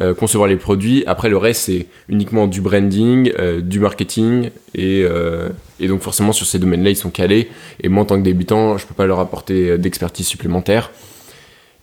[0.00, 1.02] Euh, concevoir les produits.
[1.08, 4.50] Après, le reste, c'est uniquement du branding, euh, du marketing.
[4.74, 5.48] Et, euh,
[5.80, 7.48] et donc, forcément, sur ces domaines-là, ils sont calés.
[7.82, 10.92] Et moi, en tant que débutant, je peux pas leur apporter d'expertise supplémentaire.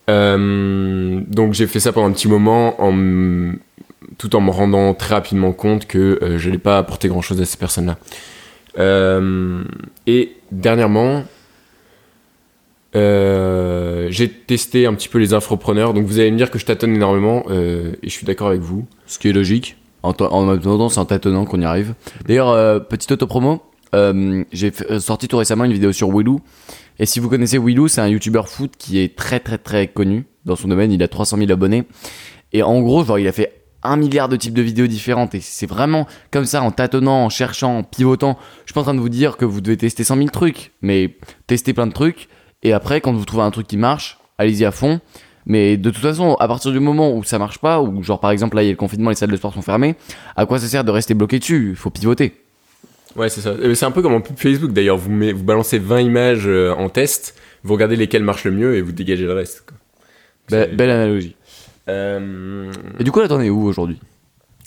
[0.08, 3.54] Donc, j'ai fait ça pendant un petit moment en
[4.17, 7.58] tout en me rendant très rapidement compte que je n'allais pas apporter grand-chose à ces
[7.58, 7.97] personnes-là.
[10.08, 11.23] Et dernièrement,
[12.95, 16.65] euh, j'ai testé un petit peu les infopreneurs, donc vous allez me dire que je
[16.65, 18.86] tâtonne énormément, euh, et je suis d'accord avec vous.
[19.08, 19.77] Ce qui est logique.
[20.03, 21.95] En, en temps, c'est en tâtonnant qu'on y arrive.
[22.27, 23.63] D'ailleurs, euh, petite autopromo,
[23.95, 26.41] euh, j'ai sorti tout récemment une vidéo sur Willou.
[26.99, 30.25] Et si vous connaissez Willou, c'est un youtubeur foot qui est très très très connu
[30.45, 30.91] dans son domaine.
[30.91, 31.84] Il a 300 000 abonnés.
[32.53, 35.36] Et en gros, genre, il a fait un milliard de types de vidéos différentes.
[35.36, 38.38] Et c'est vraiment comme ça, en tâtonnant, en cherchant, en pivotant.
[38.65, 40.71] Je suis pas en train de vous dire que vous devez tester 100 000 trucs,
[40.81, 42.29] mais testez plein de trucs.
[42.63, 44.99] Et après, quand vous trouvez un truc qui marche, allez-y à fond.
[45.47, 48.31] Mais de toute façon, à partir du moment où ça marche pas, ou genre par
[48.31, 49.95] exemple là il y a le confinement, les salles de sport sont fermées,
[50.35, 51.69] à quoi ça sert de rester bloqué dessus?
[51.71, 52.33] Il faut pivoter.
[53.15, 53.49] Ouais, c'est ça.
[53.49, 54.97] Euh, C'est un peu comme en pub Facebook d'ailleurs.
[54.97, 58.75] Vous, met- vous balancez 20 images euh, en test, vous regardez lesquelles marchent le mieux
[58.75, 59.65] et vous dégagez le reste.
[59.67, 59.77] quoi.
[60.49, 61.35] Be- C'est- belle analogie.
[61.87, 63.99] Euh, Et du coup là t'en es où aujourd'hui?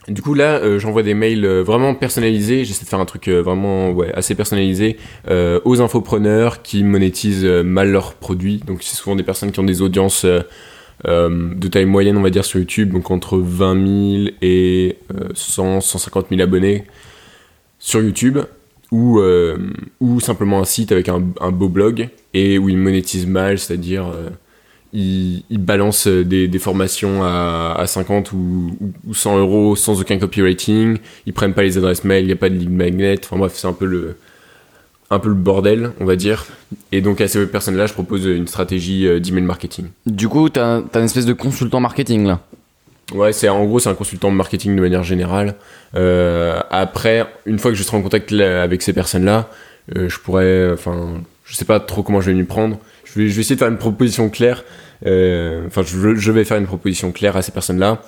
[0.09, 2.65] Du coup là, euh, j'envoie des mails euh, vraiment personnalisés.
[2.65, 4.97] J'essaie de faire un truc euh, vraiment assez personnalisé
[5.29, 8.61] aux infopreneurs qui monétisent mal leurs produits.
[8.67, 10.25] Donc c'est souvent des personnes qui ont des audiences
[11.05, 15.81] de taille moyenne, on va dire, sur YouTube, donc entre 20 000 et euh, 100,
[15.81, 16.85] 150 000 abonnés
[17.79, 18.39] sur YouTube.
[18.91, 19.21] Ou,
[20.21, 24.07] simplement un site avec un, beau blog et où ils monétisent mal, c'est-à-dire
[24.93, 30.19] ils, balancent euh, des, des formations à, à 50 ou, ou 100 euros sans aucun
[30.19, 33.37] copywriting, ils prennent pas les adresses mail, il n'y a pas de lead magnet, enfin
[33.37, 34.17] bref, c'est un peu le
[35.11, 36.45] un peu le bordel, on va dire.
[36.93, 39.87] Et donc à ces personnes-là, je propose une stratégie euh, d'email marketing.
[40.07, 42.41] Du coup t'as un- t'as une espèce de consultant marketing là.
[43.15, 45.55] Ouais, c'est en gros c'est un consultant marketing de manière générale.
[45.95, 49.49] Euh, après, une fois que je serai en contact là- avec ces personnes-là,
[49.97, 51.15] euh, je pourrais, enfin,
[51.47, 52.79] je sais pas trop comment je vais m'y prendre.
[53.15, 54.65] Je vais, essayer de faire une proposition claire.
[55.07, 58.03] Euh, Enfin, je, vais faire une proposition claire à ces personnes-là.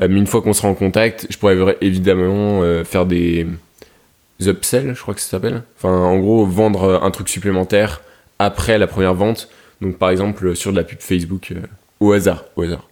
[0.00, 3.46] Euh, mais une fois qu'on sera en contact, je pourrais évidemment euh, faire des
[4.40, 5.62] upsells, je crois que ça s'appelle.
[5.76, 8.00] Enfin, en gros, vendre un truc supplémentaire
[8.38, 9.48] après la première vente.
[9.80, 11.52] Donc, par exemple, sur de la pub Facebook,
[12.00, 12.88] au hasard, au hasard.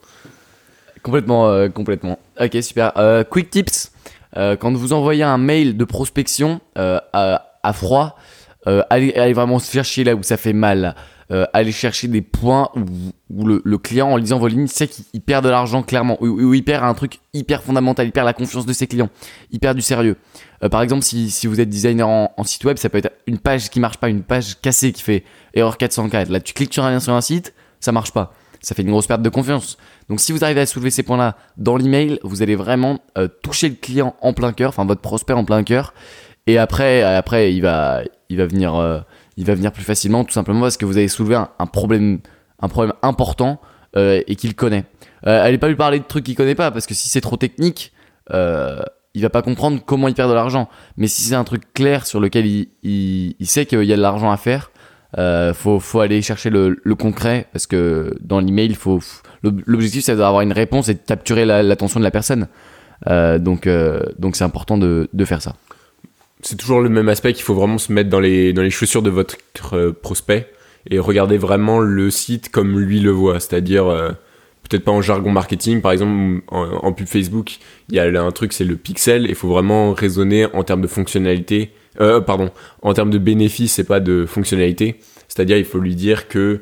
[1.02, 2.18] Complètement, complètement.
[2.40, 2.92] Ok, super.
[3.30, 3.92] Quick tips.
[4.34, 8.18] Quand vous envoyez un mail de prospection à, froid,
[8.66, 10.94] allez vraiment se faire chier là où ça fait mal.
[11.34, 12.70] Euh, allez chercher des points
[13.28, 16.54] où, le, client, en lisant vos lignes, sait qu'il il perd de l'argent clairement, où
[16.54, 19.08] il perd un truc hyper fondamental, il perd la confiance de ses clients,
[19.50, 20.16] il perd du sérieux.
[20.62, 23.68] Euh, par exemple, si, vous êtes designer en, site web, ça peut être une page
[23.68, 26.28] qui marche pas, une page cassée qui fait erreur 404.
[26.28, 28.32] Là, tu cliques sur un lien sur un site, ça marche pas.
[28.60, 29.76] Ça fait une grosse perte de confiance.
[30.08, 33.68] Donc si vous arrivez à soulever ces points-là dans l'email, vous allez vraiment euh, toucher
[33.68, 35.94] le client en plein cœur, enfin votre prospect en plein cœur.
[36.46, 39.04] Et après, après il va, il va venir,
[39.36, 42.20] il va venir plus facilement, tout simplement parce que vous avez soulevé un, problème,
[42.60, 43.60] un problème important
[43.96, 44.84] euh, et qu'il connaît.
[45.26, 47.36] Euh, allez pas lui parler de trucs qu'il connaît pas, parce que si c'est trop
[47.36, 47.92] technique,
[48.32, 48.80] euh,
[49.14, 50.68] il va pas comprendre comment il perd de l'argent.
[50.96, 53.96] Mais si c'est un truc clair sur lequel il, il, il sait qu'il y a
[53.96, 54.70] de l'argent à faire,
[55.18, 59.00] euh, faut, faut aller chercher le, le concret parce que dans l'email, il faut,
[59.44, 62.48] l'ob- l'objectif c'est d'avoir une réponse et de capturer la- l'attention de la personne.
[63.06, 65.54] Euh, donc, euh, donc c'est important de, de faire ça.
[66.44, 69.02] C'est toujours le même aspect qu'il faut vraiment se mettre dans les, dans les chaussures
[69.02, 69.36] de votre
[69.72, 70.48] euh, prospect
[70.90, 73.40] et regarder vraiment le site comme lui le voit.
[73.40, 74.10] C'est-à-dire, euh,
[74.68, 78.30] peut-être pas en jargon marketing, par exemple, en, pub Facebook, il y a là un
[78.30, 82.50] truc, c'est le pixel, il faut vraiment raisonner en termes de fonctionnalité, euh, pardon,
[82.82, 84.96] en termes de bénéfices et pas de fonctionnalité.
[85.28, 86.60] C'est-à-dire, il faut lui dire que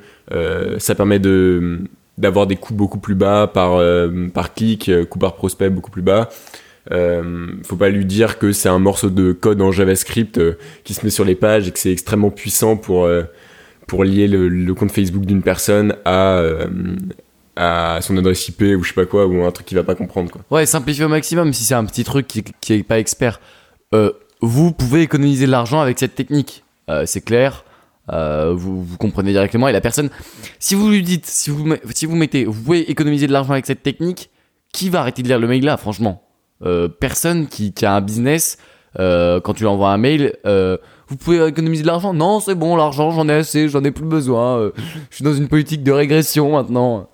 [0.79, 1.81] ça permet de
[2.19, 3.83] d'avoir des coûts beaucoup plus bas par,
[4.35, 6.29] par clic, euh, coût par prospect beaucoup plus bas.
[6.91, 10.95] Euh, faut pas lui dire que c'est un morceau de code en JavaScript euh, qui
[10.95, 13.23] se met sur les pages et que c'est extrêmement puissant pour, euh,
[13.87, 16.67] pour lier le, compte Facebook d'une personne à, euh,
[17.55, 19.95] à son adresse IP ou je sais pas quoi, ou un truc qu'il va pas
[19.95, 20.31] comprendre.
[20.31, 20.43] Quoi.
[20.51, 23.41] Ouais, simplifier au maximum si c'est un petit truc qui, qui est pas expert.
[24.41, 26.65] Vous pouvez économiser de l'argent avec cette technique.
[27.05, 27.65] C'est clair.
[28.09, 30.09] Vous, vous comprenez directement et la personne,
[30.59, 33.67] si vous lui dites, si vous, si vous mettez, vous pouvez économiser de l'argent avec
[33.67, 34.31] cette technique,
[34.73, 36.23] qui va arrêter de lire le mail là, franchement?
[36.65, 38.59] Euh, Personne qui, a un business,
[38.99, 40.77] euh, quand tu lui envoies un mail, euh,
[41.09, 44.05] vous pouvez économiser de l'argent Non, c'est bon, l'argent, j'en ai assez, j'en ai plus
[44.05, 44.71] besoin.
[45.11, 47.09] je suis dans une politique de régression maintenant.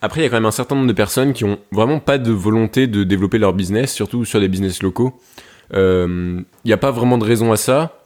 [0.00, 2.18] Après, il y a quand même un certain nombre de personnes qui ont vraiment pas
[2.18, 5.20] de volonté de développer leur business, surtout sur des business locaux.
[5.74, 7.98] Il n'y a pas vraiment de raison à ça,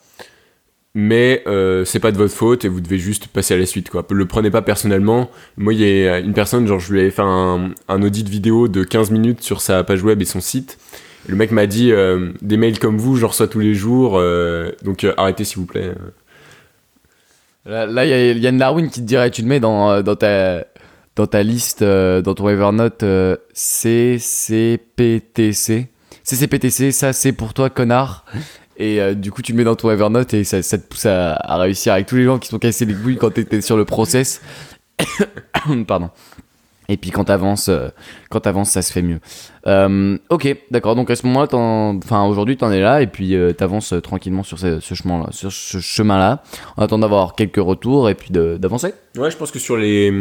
[0.94, 3.90] mais euh, c'est pas de votre faute et vous devez juste passer à la suite.
[3.90, 4.06] Quoi.
[4.10, 5.30] Le prenez pas personnellement.
[5.56, 8.68] Moi, il y a une personne, genre, je lui avais fait un, un audit vidéo
[8.68, 10.78] de 15 minutes sur sa page web et son site.
[11.28, 14.72] Le mec m'a dit euh, des mails comme vous, j'en reçois tous les jours, euh,
[14.82, 15.92] donc euh, arrêtez s'il vous plaît.
[17.64, 20.64] Là, il y a Yann Darwin qui te dirait tu le mets dans, ta
[21.14, 23.04] dans ta liste, dans ton Evernote,
[23.52, 24.80] CCPTC.
[26.24, 28.24] CCPTC, ça c'est pour toi, connard.
[28.82, 31.36] Et euh, du coup, tu le mets dans ton Evernote et ça, te pousse à,
[31.56, 34.42] réussir avec tous les gens qui sont cassés les couilles quand t'étais sur le process.
[35.86, 36.10] Pardon.
[36.88, 37.90] Et puis quand t'avances, euh,
[38.28, 39.20] quand t'avances, ça se fait mieux.
[39.68, 40.96] Euh, ok, d'accord.
[40.96, 41.46] Donc à ce moment-là,
[42.04, 46.42] enfin aujourd'hui, t'en es là et puis t'avances tranquillement sur ce, chemin-là, sur ce chemin-là,
[46.76, 48.94] en attendant d'avoir quelques retours et puis d'avancer.
[49.16, 50.12] Ouais, je pense que sur les,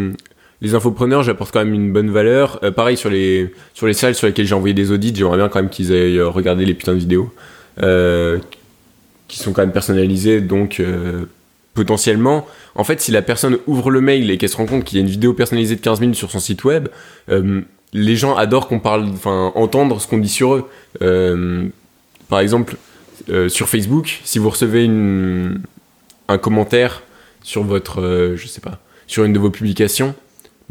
[0.62, 2.60] les infopreneurs, j'apporte quand même une bonne valeur.
[2.76, 5.60] Pareil, sur les, sur les salles sur lesquelles j'ai envoyé des audits, j'aimerais bien quand
[5.60, 7.32] même qu'ils aient euh, regardé les putains de vidéos.
[7.82, 8.40] Euh,
[9.28, 11.26] qui sont quand même personnalisées, donc euh,
[11.74, 14.98] potentiellement, en fait, si la personne ouvre le mail et qu'elle se rend compte qu'il
[14.98, 16.90] y a une vidéo personnalisée de 15 minutes sur son site web,
[17.30, 17.62] euh,
[17.94, 21.72] les gens adorent qu'on parle, enfin, entendre ce qu'on dit sur eux.
[22.30, 22.78] Par exemple,
[23.50, 24.90] sur Facebook, si vous recevez
[26.30, 27.04] un commentaire
[27.44, 30.16] sur votre, je sais pas, sur une de vos publications,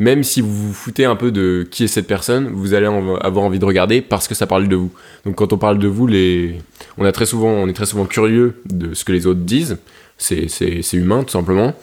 [0.01, 3.17] même si vous vous foutez un peu de qui est cette personne, vous allez en-
[3.17, 4.91] avoir envie de regarder parce que ça parle de vous.
[5.27, 6.59] Donc quand on parle de vous, les...
[6.97, 9.77] on, a très souvent, on est très souvent curieux de ce que les autres disent.
[10.17, 10.49] C'est,
[10.95, 11.75] humain tout simplement.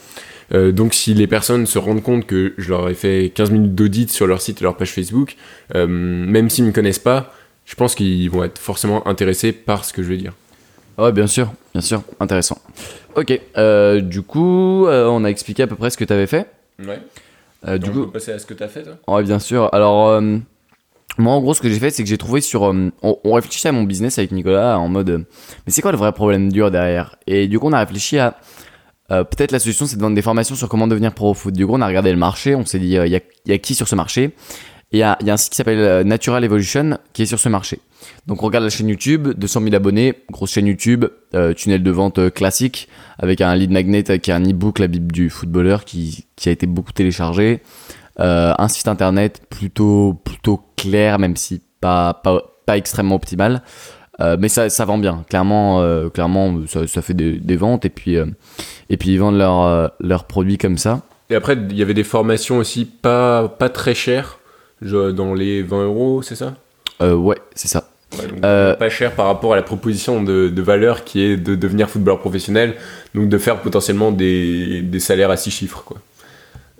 [0.51, 3.75] Euh, donc si les personnes se rendent compte que je leur ai fait 15 minutes
[3.75, 5.35] d'audit sur leur site et leur page Facebook,
[5.75, 9.85] euh, même s'ils ne me connaissent pas, je pense qu'ils vont être forcément intéressés par
[9.85, 10.33] ce que je vais dire.
[10.97, 12.57] Ouais, bien sûr, bien sûr, intéressant.
[13.15, 16.47] Ok, euh, du coup, euh, on a expliqué à peu près ce que t'avais fait.
[16.79, 16.99] Ouais.
[17.67, 19.39] Euh, du on coup, peut passer à ce que tu as fait toi Ouais, bien
[19.39, 19.69] sûr.
[19.73, 20.37] Alors, euh,
[21.17, 22.65] moi, en gros, ce que j'ai fait, c'est que j'ai trouvé sur.
[22.65, 25.25] euh, on, on réfléchissait à mon business avec Nicolas en mode.
[25.65, 27.15] mais c'est quoi le vrai problème dur derrière?
[27.27, 28.37] Et du coup, on a réfléchi à.
[29.09, 31.53] Peut-être la solution, c'est de vendre des formations sur comment devenir pro au foot.
[31.53, 33.57] Du coup, on a regardé le marché, on s'est dit, il y, a, y a
[33.57, 34.35] qui sur ce marché?
[34.93, 37.49] Et il y a, un site qui s'appelle euh, Natural Evolution qui est sur ce
[37.49, 37.79] marché.
[38.25, 41.91] Donc, on regarde la chaîne YouTube, 200 000 abonnés, grosse chaîne YouTube, euh, tunnel de
[41.91, 42.87] vente euh, classique,
[43.19, 46.67] avec un lead magnet qui est un e-book, la Bible du footballeur, qui, a été
[46.67, 47.61] beaucoup téléchargé.
[48.19, 53.61] Un site internet plutôt plutôt clair même si pas pas, pas extrêmement optimal
[54.39, 59.11] mais ça, ça vend bien clairement clairement ça, fait des, ventes et puis et puis
[59.11, 62.85] ils vendent leurs leurs produits comme ça Et après, il y avait des formations aussi
[62.85, 64.39] pas, pas très chères,
[64.81, 66.53] dans les 20 euros, c'est ça?
[67.01, 70.47] Euh, ouais c'est ça Ouais, donc Euh, Pas cher par rapport à la proposition de,
[70.49, 72.75] de valeur qui est de devenir footballeur professionnel,
[73.13, 75.97] donc de faire potentiellement des, des salaires à 6 chiffres, quoi.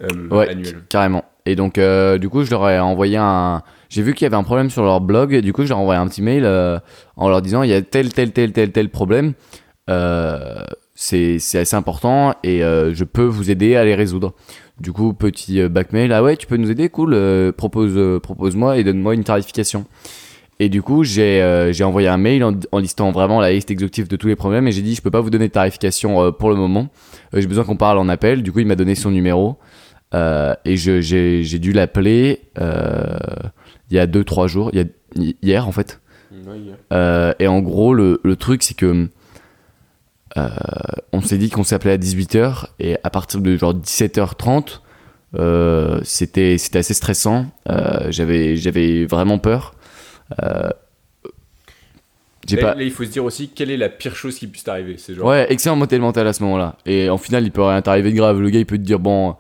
[0.04, 0.56] Euh, Ouais.
[0.90, 4.28] carrément et donc euh, du coup je leur ai envoyé un j'ai vu qu'il y
[4.28, 6.22] avait un problème sur leur blog et du coup je leur ai envoyé un petit
[6.22, 6.78] mail euh,
[7.16, 9.34] en leur disant il y a tel tel tel tel tel problème
[9.90, 14.34] euh, c'est c'est assez important et euh, je peux vous aider à les résoudre
[14.80, 16.90] du coup petit euh, back mail ah ouais tu peux nous aider?
[16.90, 19.86] Cool euh, propose euh, propose-moi et donne-moi une tarification.
[20.60, 24.08] Et du coup j'ai euh, envoyé un mail en, en listant vraiment la liste exhaustive
[24.08, 26.32] de tous les problèmes et j'ai dit je peux pas vous donner de tarification euh,
[26.32, 26.90] pour le moment.
[27.34, 28.44] Euh, j'ai besoin qu'on parle en appel.
[28.44, 29.58] Du coup il m'a donné son numéro.
[30.14, 36.00] Et j'ai dû l'appeler il y a 2-3 jours, il y a, hier en fait.
[37.40, 39.10] Et en gros, le, le truc, c'est que
[40.38, 40.50] euh,
[41.14, 44.80] on s'est dit qu'on s'appelait à 18h et à partir de genre 17h30,
[45.36, 47.48] euh, c'était c'était assez stressant.
[47.70, 49.74] Euh, J'avais j'avais vraiment peur.
[52.48, 52.76] J'ai Là, pas.
[52.76, 54.96] là, il faut se dire aussi quelle est la pire chose qui puisse t'arriver.
[55.10, 55.26] Genre.
[55.26, 56.78] Ouais, excellent modèle mental à ce moment-là.
[56.86, 58.40] Et en final, il peut rien t'arriver de grave.
[58.40, 59.36] Le gars, il peut te dire, bon,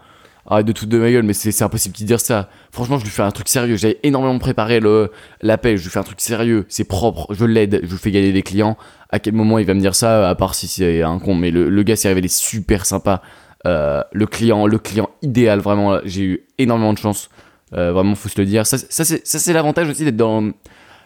[0.47, 2.49] arrête de tout de ma gueule, mais c'est impossible de dire ça.
[2.71, 3.75] Franchement, je lui fais un truc sérieux.
[3.75, 5.77] J'avais énormément préparé le l'appel.
[5.77, 6.65] Je lui fais un truc sérieux.
[6.69, 7.33] C'est propre.
[7.33, 7.81] Je l'aide.
[7.83, 8.77] Je lui fais gagner des clients.
[9.09, 11.35] À quel moment il va me dire ça, à part si c'est un con?
[11.35, 13.21] Mais le, gars s'est révélé super sympa.
[13.65, 15.99] Euh, le client, le client idéal, vraiment.
[16.05, 17.29] J'ai eu énormément de chance.
[17.73, 18.65] Euh, vraiment, faut se le dire.
[18.65, 20.51] Ça, ça c'est l'avantage aussi d'être dans.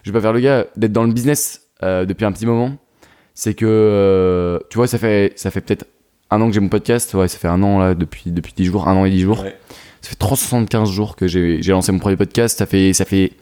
[0.04, 2.78] Je vais faire le gars, d'être dans le business euh, depuis un petit moment
[3.34, 5.86] c'est que euh, tu vois ça fait ça fait peut-être
[6.32, 8.66] un an que j'ai mon podcast ouais ça fait un an là depuis depuis 10
[8.66, 9.42] jours un an et 10 jours.
[9.42, 9.58] Ouais.
[10.02, 12.58] ça fait 375 jours que j'ai j'ai lancé mon premier podcast.
[12.58, 13.34] Ça fait ça fait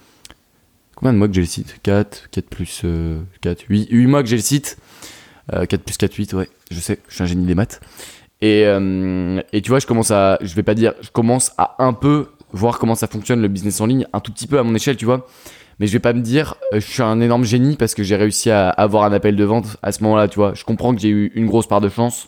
[0.95, 1.77] combien de mois que j'ai le site?
[1.83, 4.77] 4 4 plus euh, 4 8 8 mois que j'ai le site.
[5.53, 7.79] Euh, 4 plus 4 8 ouais je sais je suis un génie des maths.
[8.41, 11.75] Et euh, et tu vois je commence à je vais pas dire je commence à
[11.79, 14.63] un peu voir comment ça fonctionne le business en ligne un tout petit peu à
[14.63, 15.27] mon échelle tu vois.
[15.79, 18.15] Mais je vais pas me dire euh, je suis un énorme génie parce que j'ai
[18.17, 20.53] réussi à avoir un appel de vente à ce moment-là, tu vois.
[20.53, 22.27] Je comprends que j'ai eu une grosse part de chance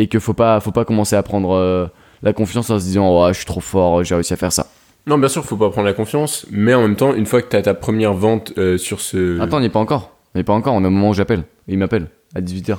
[0.00, 1.86] et que faut pas faut pas commencer à prendre euh,
[2.22, 4.66] la confiance en se disant oh, je suis trop fort, j'ai réussi à faire ça.
[5.06, 7.48] Non, bien sûr, faut pas prendre la confiance, mais en même temps, une fois que
[7.48, 9.40] tu as ta première vente euh, sur ce.
[9.40, 10.12] Attends, on n'y est pas encore.
[10.34, 11.44] On n'y est pas encore, on est au moment où j'appelle.
[11.68, 12.76] Il m'appelle à 18h.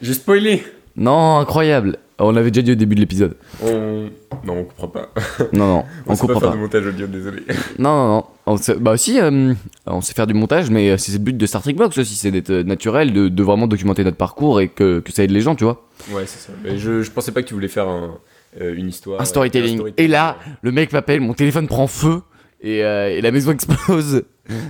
[0.00, 0.64] J'ai spoilé
[0.96, 1.98] Non, incroyable.
[2.18, 3.36] On l'avait déjà dit au début de l'épisode.
[3.64, 4.08] On...
[4.44, 5.08] Non, on comprend pas.
[5.52, 6.56] Non non, On, on sait pas comprend faire pas.
[6.56, 7.42] de montage audio, désolé.
[7.78, 8.24] Non non non.
[8.46, 9.54] On sait- bah aussi euh,
[9.86, 12.14] on sait faire du montage mais euh, c'est le but de Star Trek Box aussi,
[12.16, 15.30] c'est d'être euh, naturel, de, de vraiment documenter notre parcours et que, que ça aide
[15.30, 15.86] les gens, tu vois.
[16.12, 16.52] Ouais, c'est ça.
[16.64, 18.18] Mais je, je pensais pas que tu voulais faire un,
[18.60, 19.20] euh, une histoire.
[19.20, 19.80] un storytelling.
[19.96, 22.22] Et là, le mec m'appelle, mon téléphone prend feu
[22.60, 24.24] et, euh, et la maison explose.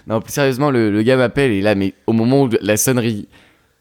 [0.06, 3.28] non, plus sérieusement, le, le gars m'appelle et là, mais au moment où la sonnerie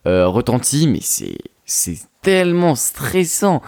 [0.05, 3.61] retentit, mais c'est c'est tellement stressant.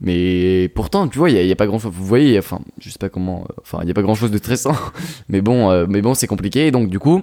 [0.00, 1.92] Mais pourtant, tu vois, il n'y a, a pas grand chose.
[1.94, 3.46] Vous voyez, enfin, je sais pas comment.
[3.50, 4.74] euh, Enfin, il y a pas grand chose de stressant.
[5.28, 6.66] mais bon, euh, mais bon, c'est compliqué.
[6.66, 7.22] Et donc, du coup,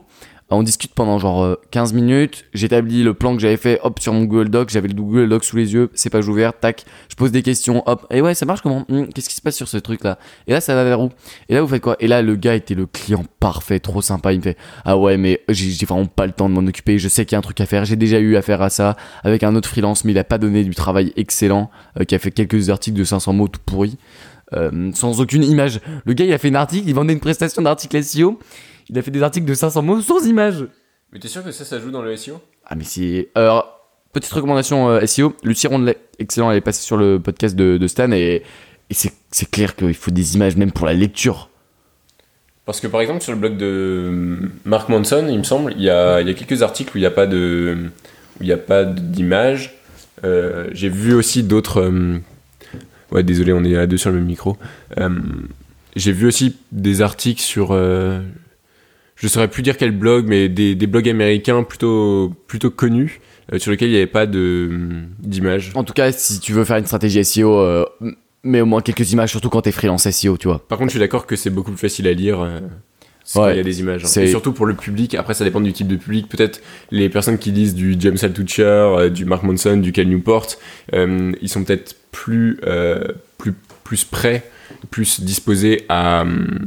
[0.49, 2.45] on discute pendant genre euh, 15 minutes.
[2.53, 4.69] J'établis le plan que j'avais fait, hop, sur mon Google Doc.
[4.69, 6.85] J'avais le Google Doc sous les yeux, c'est page ouverte, tac.
[7.09, 8.05] Je pose des questions, hop.
[8.11, 8.85] Et ouais, ça marche comment?
[8.89, 10.19] Hum, Qu'est-ce qui se passe sur ce truc-là?
[10.47, 11.09] Et là, ça va vers où?
[11.49, 11.95] Et là, vous faites quoi?
[11.99, 14.31] Et là, le gars était le client parfait, trop sympa.
[14.33, 16.99] Il me fait Ah ouais, mais j'ai j'ai vraiment pas le temps de m'en occuper.
[16.99, 17.85] Je sais qu'il y a un truc à faire.
[17.85, 20.63] J'ai déjà eu affaire à ça avec un autre freelance, mais il a pas donné
[20.63, 23.97] du travail excellent, euh, qui a fait quelques articles de 500 mots tout pourris.
[24.53, 25.79] euh, sans aucune image.
[26.05, 28.37] Le gars, il a fait un article, il vendait une prestation d'article SEO.
[28.89, 30.65] Il a fait des articles de 500 mots sans image.
[31.11, 33.29] Mais t'es sûr que ça, ça joue dans le SEO Ah mais c'est...
[33.35, 33.79] Alors,
[34.13, 37.87] petite recommandation euh, SEO, Lucie Rondelet, excellent, elle est passée sur le podcast de, de
[37.87, 38.43] Stan et,
[38.89, 41.49] et c'est, c'est clair qu'il faut des images même pour la lecture.
[42.65, 45.83] Parce que par exemple, sur le blog de euh, Mark Manson, il me semble, il
[45.83, 47.77] y a, il y a quelques articles où il n'y a pas de,
[48.39, 49.75] où il y a pas d'image.
[50.23, 51.81] Euh, J'ai vu aussi d'autres.
[51.81, 52.19] euh,
[53.11, 54.57] ouais, désolé, on est à deux sur le même micro.
[54.97, 55.09] Euh,
[55.97, 57.77] J'ai vu aussi des articles sur.
[59.15, 63.21] Je saurais plus dire quel blog, mais des, des blogs américains plutôt, plutôt connus,
[63.51, 64.69] euh, sur lesquels il n'y avait pas de
[65.19, 65.71] d'image.
[65.75, 67.85] En tout cas, si tu veux faire une stratégie SEO, euh,
[68.43, 70.59] mets au moins quelques images, surtout quand t'es freelance SEO, tu vois.
[70.67, 72.41] Par contre, je suis d'accord que c'est beaucoup plus facile à lire.
[72.41, 72.59] euh,
[73.33, 74.03] quand Ouais, il y a des images.
[74.03, 74.21] hein.
[74.21, 75.15] Et surtout pour le public.
[75.15, 76.27] Après, ça dépend du type de public.
[76.27, 80.47] Peut-être les personnes qui lisent du James Altucher, euh, du Mark Manson, du Cal Newport,
[80.93, 82.59] euh, ils sont peut-être plus,
[83.37, 83.53] plus,
[83.85, 84.43] plus prêts,
[84.91, 86.65] plus disposés à, hum,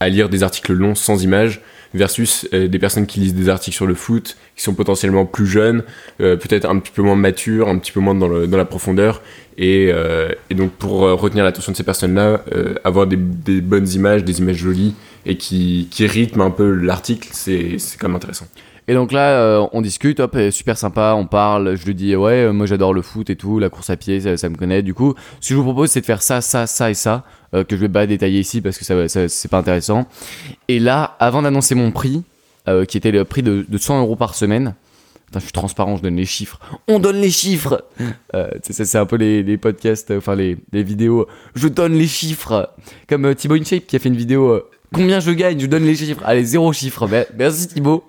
[0.00, 1.60] à lire des articles longs sans images
[1.94, 5.46] versus euh, des personnes qui lisent des articles sur le foot, qui sont potentiellement plus
[5.46, 5.82] jeunes,
[6.20, 8.64] euh, peut-être un petit peu moins matures, un petit peu moins dans, le- dans la
[8.66, 9.22] profondeur.
[9.56, 12.44] Et, euh, et donc pour retenir l'attention de ces personnes-là,
[12.84, 17.78] avoir des, bonnes images, des images jolies et qui, qui rythment un peu l'article, c'est
[17.98, 18.46] quand même intéressant.
[18.88, 21.76] Et donc là, euh, on discute, hop, super sympa, on parle.
[21.76, 24.36] Je lui dis, ouais, euh, moi j'adore le foot et tout, la course à pied,
[24.36, 24.82] ça, me connaît.
[24.82, 27.24] Du coup, ce que je vous propose, c'est de faire ça, ça, ça et ça,
[27.54, 30.06] euh, que je vais pas détailler ici parce que ça, ça- c'est pas intéressant.
[30.68, 32.22] Et là, avant d'annoncer mon prix,
[32.88, 34.74] qui était le prix de, de 100 euros par semaine,
[35.26, 36.60] Putain, je suis transparent, je donne les chiffres.
[36.86, 37.84] On donne les chiffres
[38.62, 41.26] C'est un peu les, podcasts, enfin les, les vidéos.
[41.56, 42.70] Je donne les chiffres.
[43.08, 44.62] Comme euh, Thibaut InShape qui a fait une vidéo.
[44.92, 46.22] Combien je gagne Je donne les chiffres.
[46.24, 47.08] Allez, zéro chiffre.
[47.36, 48.04] Merci Thibaut.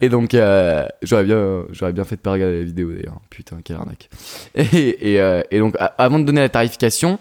[0.00, 3.20] Et donc, euh, j'aurais bien, bien fait de pas regarder la vidéo d'ailleurs.
[3.30, 4.08] Putain, quelle arnaque.
[4.54, 7.18] Et, euh, donc, avant de donner la tarification,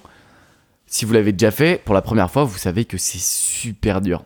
[0.85, 4.23] si vous l'avez déjà fait pour la première fois, vous savez que c'est super dur.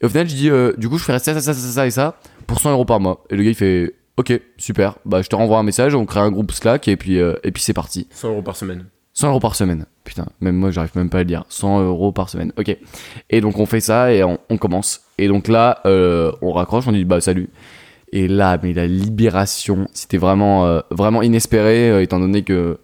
[0.00, 1.86] Et au final, je dis, euh, du coup, je ferai ça, ça, ça, ça, ça
[1.86, 3.24] et ça pour 100 euros par mois.
[3.30, 4.98] Et le gars, il fait, ok, super.
[5.04, 7.62] Bah, je te renvoie un message, on crée un groupe Slack et puis, et puis
[7.62, 8.06] c'est parti.
[8.10, 8.86] 100 euros par semaine.
[9.16, 9.86] 100 euros par semaine.
[10.04, 11.44] Putain, même moi, j'arrive même pas à le dire.
[11.48, 12.52] 100 euros par semaine.
[12.58, 12.76] Ok.
[13.30, 15.00] Et donc, on fait ça et on, on commence.
[15.16, 17.48] Et donc là, euh, on raccroche, on dit bah salut.
[18.12, 22.78] Et là, mais la libération, c'était vraiment, euh, vraiment inespéré, euh, étant donné que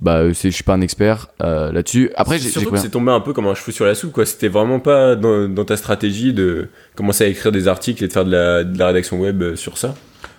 [0.00, 2.12] bah, je suis pas un expert là-dessus.
[2.14, 4.24] Après, j'ai surtout que c'est tombé un peu comme un cheveu sur la soupe, quoi.
[4.24, 8.12] C'était vraiment pas dans, dans ta stratégie de commencer à écrire des articles et de
[8.12, 9.96] faire de la, de la rédaction web sur ça.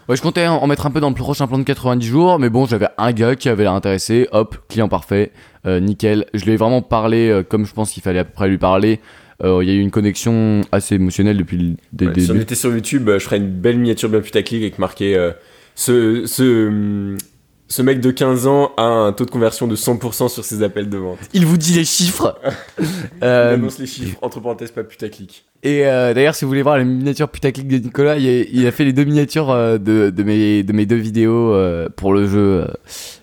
[0.09, 2.49] Ouais, je comptais en mettre un peu dans le prochain plan de 90 jours, mais
[2.49, 5.31] bon, j'avais un gars qui avait l'air intéressé, hop, client parfait,
[5.65, 6.25] euh, nickel.
[6.33, 8.57] Je lui ai vraiment parlé euh, comme je pense qu'il fallait à peu près lui
[8.57, 8.99] parler.
[9.43, 12.33] Euh, Il y a eu une connexion assez émotionnelle depuis le dé- Ouais, si on
[12.33, 12.43] début.
[12.43, 15.15] était sur YouTube, je ferais une belle miniature bien putaclic avec marqué
[15.75, 17.15] ce, ce,
[17.69, 20.89] ce mec de 15 ans a un taux de conversion de 100% sur ses appels
[20.89, 21.17] de vente.
[21.33, 22.37] Il vous dit les chiffres.
[23.21, 25.45] Il annonce les chiffres, entre parenthèses, pas putaclic.
[25.63, 28.83] Et euh, d'ailleurs, si vous voulez voir les miniatures putaclic de Nicolas, il a, fait
[28.83, 32.67] les deux miniatures euh, de, mes, de mes deux vidéos euh, pour le jeu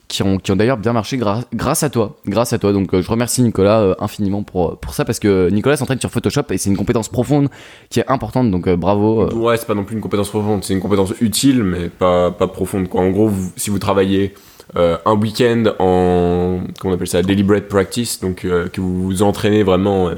[0.09, 1.21] qui ont, d'ailleurs bien marché
[1.53, 2.17] grâce à toi.
[2.27, 2.73] Grâce à toi.
[2.73, 6.71] Donc je remercie Nicolas infiniment pour, ça parce que Nicolas s'entraîne sur Photoshop et c'est
[6.71, 7.49] une compétence profonde
[7.91, 8.51] qui est importante.
[8.51, 9.31] Donc bravo.
[9.35, 12.89] Ouais, c'est pas non plus une compétence profonde, c'est une compétence utile, mais pas, profonde.
[12.93, 14.35] En gros, si vous travaillez
[14.75, 20.11] un week-end en, comment on appelle ça, deliberate practice, donc que vous vous entraînez vraiment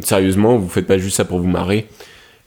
[0.00, 1.88] sérieusement, vous faites pas juste ça pour vous marrer,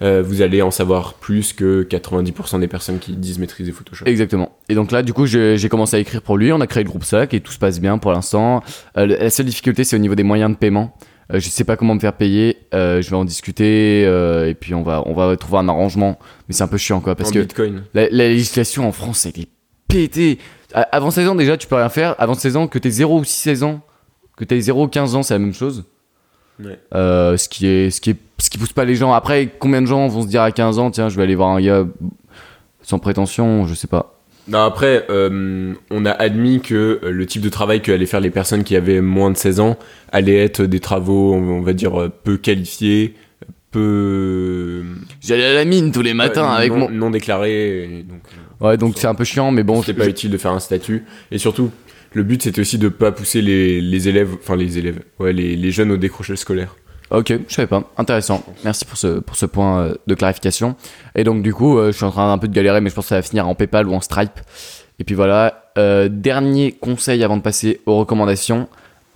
[0.01, 4.05] euh, vous allez en savoir plus que 90% des personnes qui disent maîtriser Photoshop.
[4.05, 4.57] Exactement.
[4.67, 6.51] Et donc là, du coup, j'ai commencé à écrire pour lui.
[6.51, 8.61] On a créé le groupe SAC et tout se passe bien pour l'instant.
[8.97, 10.95] Euh, la seule difficulté, c'est au niveau des moyens de paiement.
[11.33, 12.57] Euh, je sais pas comment me faire payer.
[12.73, 16.19] Euh, je vais en discuter euh, et puis on va on va trouver un arrangement.
[16.47, 17.83] Mais c'est un peu chiant quoi parce en que Bitcoin.
[17.93, 19.49] la, la législation en France, elle est
[19.87, 20.39] pétée.
[20.73, 22.15] Avant 16 ans déjà, tu peux rien faire.
[22.19, 23.81] Avant 16 ans, que t'aies 0 ou 16 ans,
[24.35, 25.85] que t'aies 0 ou 15 ans, c'est la même chose.
[26.63, 26.79] Ouais.
[26.93, 29.13] Euh, ce qui est ce qui est ce qui pousse pas les gens.
[29.13, 31.49] Après, combien de gens vont se dire à 15 ans, tiens, je vais aller voir
[31.49, 31.85] un gars
[32.81, 34.11] sans prétention, je sais pas.
[34.47, 38.19] Non, après, euh, on a admis que euh, le type de travail que allaient faire
[38.19, 39.77] les personnes qui avaient moins de 16 ans
[40.11, 43.15] allait être des travaux, on va dire, peu qualifiés,
[43.71, 44.83] peu.
[45.21, 46.89] J'allais à la mine tous les matins avec non, mon.
[46.89, 48.01] non donc, euh,
[48.61, 49.81] Ouais, donc c'est un peu chiant, mais bon.
[49.81, 51.03] c'était je- pas utile de faire un statut.
[51.31, 51.71] Et surtout,
[52.15, 55.55] le but c'était aussi de pas pousser les, les élèves, enfin les élèves, ouais, les,
[55.55, 56.75] les jeunes au décrochage scolaire.
[57.11, 57.91] Ok, je savais pas.
[57.97, 58.43] Intéressant.
[58.63, 60.75] Merci pour ce, pour ce point euh, de clarification.
[61.13, 62.95] Et donc, du coup, euh, je suis en train un peu de galérer, mais je
[62.95, 64.39] pense que ça va finir en PayPal ou en Stripe.
[64.97, 65.71] Et puis voilà.
[65.77, 68.67] Euh, dernier conseil avant de passer aux recommandations.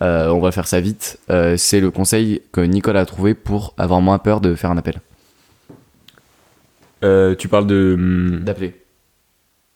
[0.01, 1.19] On va faire ça vite.
[1.57, 4.95] C'est le conseil que Nicolas a trouvé pour avoir moins peur de faire un appel.
[7.01, 7.95] Tu parles de.
[7.97, 8.75] hum, D'appeler.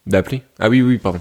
[0.06, 0.44] D'appeler?
[0.60, 1.20] Ah oui, oui, pardon.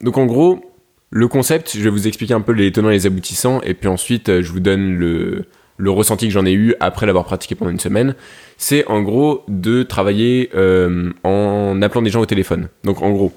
[0.00, 0.71] Donc en gros,
[1.14, 3.86] le concept, je vais vous expliquer un peu les tenants et les aboutissants, et puis
[3.86, 5.44] ensuite euh, je vous donne le,
[5.90, 8.14] ressenti que j'en ai eu après l'avoir pratiqué pendant une semaine.
[8.56, 12.68] C'est en gros de travailler euh, en appelant des gens au téléphone.
[12.84, 13.30] Donc en gros,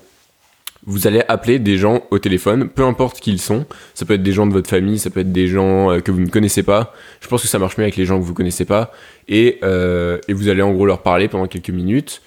[0.86, 3.65] vous allez appeler des gens au téléphone, peu importe qui ils sont.
[3.93, 6.11] Ça peut être des gens de votre famille, ça peut être des gens euh, que
[6.11, 6.93] vous ne connaissez pas.
[7.19, 8.93] Je pense que ça marche mieux avec les gens que vous connaissez pas.
[9.28, 12.21] Et, vous allez en gros leur parler pendant quelques minutes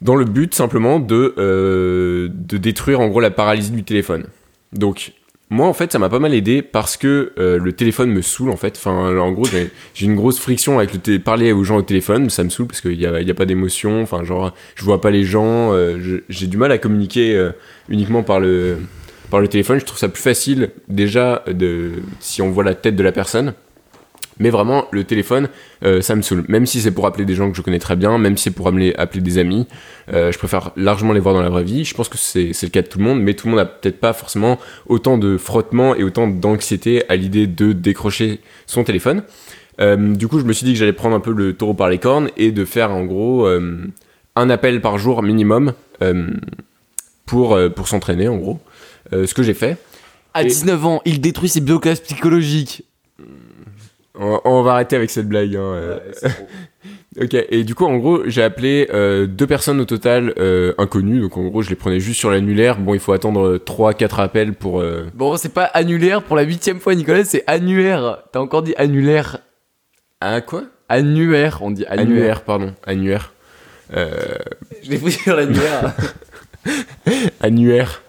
[0.00, 4.24] dans le but simplement de détruire en gros la paralysie du téléphone.
[4.72, 5.12] Donc
[5.50, 8.50] moi en fait ça m'a pas mal aidé parce que euh, le téléphone me saoule
[8.50, 8.80] en fait.
[8.86, 12.48] En gros j'ai une grosse friction avec le parler aux gens au téléphone, ça me
[12.48, 14.02] saoule parce qu'il y a, y a pas d'émotion.
[14.02, 17.52] Enfin genre je vois pas les gens, euh, j'ai du mal à communiquer euh,
[17.88, 18.78] uniquement par le
[19.50, 19.78] téléphone.
[19.78, 21.44] Je trouve ça plus facile déjà
[22.20, 23.54] si on voit la tête de la personne.
[24.38, 25.48] Mais vraiment, le téléphone,
[25.84, 26.44] euh, ça me saoule.
[26.48, 28.50] Même si c'est pour appeler des gens que je connais très bien, même si c'est
[28.50, 29.66] pour appeler, appeler des amis,
[30.12, 31.84] euh, je préfère largement les voir dans la vraie vie.
[31.84, 33.66] Je pense que c'est le cas de tout le monde, mais tout le monde a
[33.66, 39.22] peut-être pas forcément autant de frottement et autant d'anxiété à l'idée de décrocher son téléphone.
[39.80, 41.88] Euh, du coup, je me suis dit que j'allais prendre un peu le taureau par
[41.90, 43.86] les cornes et de faire en gros euh,
[44.36, 45.72] un appel par jour minimum
[47.26, 48.60] pour, pour s'entraîner en gros.
[49.12, 49.76] Ce que j'ai fait.
[50.34, 52.84] À Et- 19 ans, il détruit ses blocages psychologiques.
[54.22, 55.56] On, on va arrêter avec cette blague.
[55.56, 55.98] hein, euh.
[57.20, 61.20] Ok, et du coup, en gros, j'ai appelé euh, deux personnes au total euh, inconnues.
[61.20, 62.78] Donc, en gros, je les prenais juste sur l'annulaire.
[62.78, 64.82] Bon, il faut attendre 3-4 appels pour.
[65.12, 68.22] Bon, c'est pas annulaire pour la huitième fois, Nicolas, c'est annuaire.
[68.32, 69.40] T'as encore dit annulaire.
[70.22, 70.62] Ah, quoi?
[70.88, 72.06] Annuaire, on dit annuaire.
[72.06, 72.72] Annuaire, pardon.
[72.86, 73.34] Annuaire.
[73.92, 75.92] Je l'ai foutu sur l'annuaire.
[77.42, 78.02] annuaire.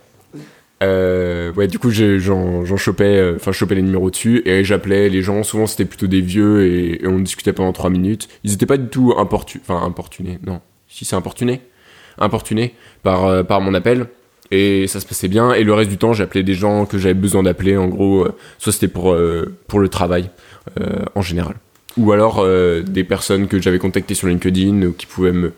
[0.83, 5.21] Euh, ouais, du coup, j'en chopais, euh, enfin, chopais les numéros dessus et j'appelais les
[5.21, 5.43] gens.
[5.43, 8.27] Souvent, c'était plutôt des vieux et, on discutait pendant 3 minutes.
[8.43, 10.61] Ils étaient pas du tout importu enfin, importunés, non.
[10.87, 11.61] Si c'est importuné,
[12.17, 14.07] importunés par, euh, par mon appel.
[14.51, 15.53] Et ça se passait bien.
[15.53, 17.77] Et le reste du temps, j'appelais des gens que j'avais besoin d'appeler.
[17.77, 18.27] En gros,
[18.59, 19.15] soit c'était pour,
[19.67, 20.29] pour le travail
[21.15, 21.55] en général.
[21.97, 22.45] Ou alors
[22.83, 25.53] des personnes que j'avais contactées sur LinkedIn ou qui pouvaient me,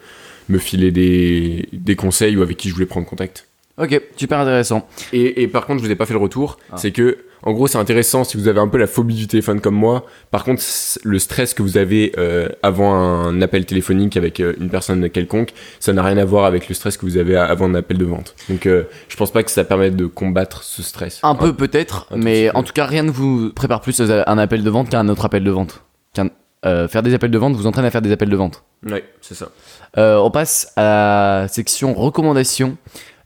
[0.48, 3.45] me filer des, des conseils ou avec qui je voulais prendre contact.
[3.78, 4.88] Ok, super intéressant.
[5.14, 6.58] Et, et par contre, je vous ai pas fait le retour.
[6.72, 6.78] Ah.
[6.78, 9.62] C'est que, en gros, c'est intéressant si vous avez un peu la phobie du téléphone
[9.62, 10.06] comme moi.
[10.32, 10.64] Par contre,
[11.04, 15.54] le stress que vous avez euh, avant un appel téléphonique avec euh, une personne quelconque,
[15.80, 18.06] ça n'a rien à voir avec le stress que vous avez avant un appel de
[18.06, 18.36] vente.
[18.50, 21.20] Donc, euh, je pense pas que ça permette de combattre ce stress.
[21.24, 24.64] Un peu peut-être, mais en tout cas, rien ne vous prépare plus à un appel
[24.64, 25.84] de vente qu'à un autre appel de vente.
[26.14, 26.30] Qu'un-
[26.66, 28.64] euh, faire des appels de vente vous entraîne à faire des appels de vente.
[28.86, 29.50] Ouais, c'est ça.
[29.98, 32.78] Euh, on passe à la section recommandations.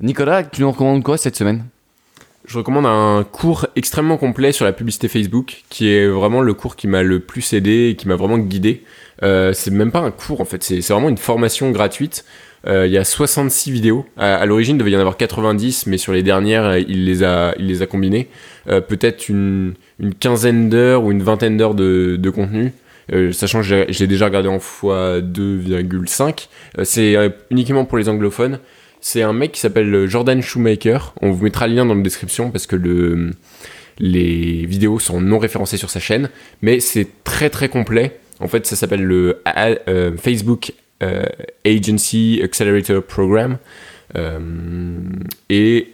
[0.01, 1.65] Nicolas, tu nous recommandes quoi cette semaine?
[2.45, 6.75] Je recommande un cours extrêmement complet sur la publicité Facebook, qui est vraiment le cours
[6.75, 8.83] qui m'a le plus aidé et qui m'a vraiment guidé.
[9.21, 12.25] Euh, c'est même pas un cours en fait, c'est vraiment une formation gratuite.
[12.67, 14.05] Euh, Il y a 66 vidéos.
[14.17, 17.23] À, à l'origine, il devait y en avoir 90, mais sur les dernières, il les
[17.23, 18.29] a, il les a combinées.
[18.67, 22.73] Euh, Peut-être une, une quinzaine d'heures ou une vingtaine d'heures de, de contenu.
[23.11, 26.47] Euh, sachant que j'ai déjà regardé en x2,5.
[26.77, 28.59] Euh, c'est euh, uniquement pour les anglophones.
[29.01, 31.13] C'est un mec qui s'appelle Jordan Shoemaker.
[31.21, 33.31] On vous mettra le lien dans la description parce que le,
[33.97, 36.29] les vidéos sont non référencées sur sa chaîne.
[36.61, 38.19] Mais c'est très très complet.
[38.39, 39.41] En fait, ça s'appelle le
[40.17, 40.73] Facebook
[41.65, 43.57] Agency Accelerator Program.
[45.49, 45.87] Et,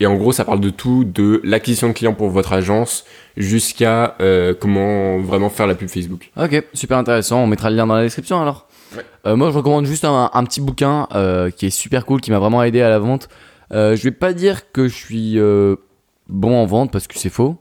[0.00, 3.04] et en gros, ça parle de tout, de l'acquisition de clients pour votre agence
[3.36, 6.30] jusqu'à euh, comment vraiment faire la pub Facebook.
[6.36, 7.42] Ok, super intéressant.
[7.42, 8.68] On mettra le lien dans la description alors.
[8.96, 9.04] Ouais.
[9.26, 12.30] Euh, moi, je recommande juste un, un petit bouquin euh, qui est super cool, qui
[12.30, 13.28] m'a vraiment aidé à la vente.
[13.72, 15.38] Je vais pas dire que je suis
[16.28, 17.58] bon en vente parce que c'est faux,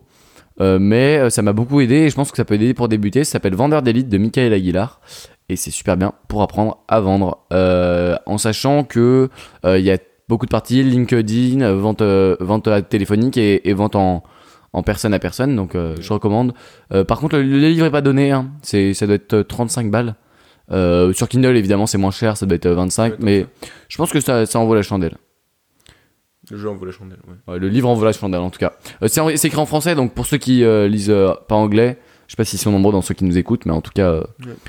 [0.59, 3.25] mais ça m'a beaucoup aidé et je pense que ça peut aider pour débuter.
[3.25, 5.01] Ça s'appelle Vendeur d'élite de Michael Aguilar
[5.49, 9.29] et c'est super bien pour apprendre à vendre en sachant que
[9.65, 9.97] il y a
[10.27, 14.23] beaucoup de parties LinkedIn, euh, vente, euh, vente euh, téléphonique et, et vente en,
[14.73, 15.55] en personne à personne.
[15.55, 16.53] Donc euh, je recommande.
[16.93, 18.31] Euh, par contre, le, le livre est pas donné.
[18.31, 18.51] Hein.
[18.61, 20.15] C'est, ça doit être euh, 35 balles.
[20.69, 22.35] Euh, sur Kindle, évidemment, c'est moins cher.
[22.37, 23.13] Ça doit être euh, 25.
[23.13, 23.45] Ouais, mais
[23.87, 25.15] je pense que ça, ça en vaut la chandelle.
[26.49, 27.53] Le jeu en vaut la chandelle, ouais.
[27.53, 28.73] Ouais, le livre en vaut la chandelle en tout cas.
[29.03, 32.33] Euh, c'est écrit en français, donc pour ceux qui euh, lisent euh, pas anglais, je
[32.33, 34.23] sais pas s'ils sont nombreux dans ceux qui nous écoutent, mais en tout cas, euh,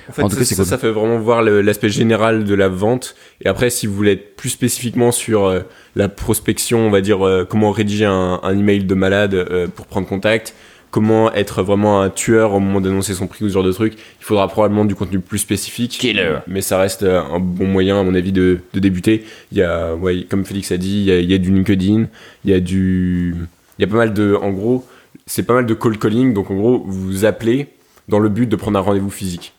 [0.08, 0.70] En fait, En tout ça, cas, c'est ça, cool.
[0.70, 3.14] ça fait vraiment voir l'aspect général de la vente.
[3.44, 5.60] Et après, si vous voulez être plus spécifiquement sur euh,
[5.96, 9.86] la prospection, on va dire euh, comment rédiger un, un email de malade euh, pour
[9.86, 10.54] prendre contact,
[10.90, 13.94] comment être vraiment un tueur au moment d'annoncer son prix ou ce genre de truc,
[13.94, 15.90] il faudra probablement du contenu plus spécifique.
[15.98, 16.36] Killer.
[16.46, 19.24] Mais ça reste euh, un bon moyen, à mon avis, de, de débuter.
[19.52, 21.50] Il y a, ouais, comme Félix a dit, il y a, il y a du
[21.52, 22.06] LinkedIn,
[22.44, 23.34] il y a du,
[23.78, 24.86] il y a pas mal de, en gros,
[25.28, 26.34] c'est pas mal de cold calling.
[26.34, 27.68] Donc en gros, vous appelez
[28.08, 29.54] dans le but de prendre un rendez-vous physique.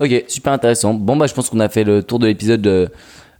[0.00, 0.94] Ok, super intéressant.
[0.94, 2.88] Bon, bah, je pense qu'on a fait le tour de l'épisode euh,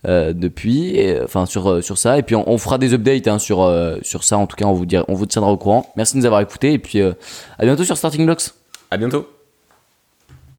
[0.07, 3.29] euh, depuis, et, enfin sur euh, sur ça, et puis on, on fera des updates
[3.29, 4.39] hein, sur euh, sur ça.
[4.39, 5.93] En tout cas, on vous on vous tiendra au courant.
[5.97, 7.13] Merci de nous avoir écoutés, et puis euh,
[7.59, 8.51] à bientôt sur Starting Blocks.
[8.91, 9.38] À bientôt.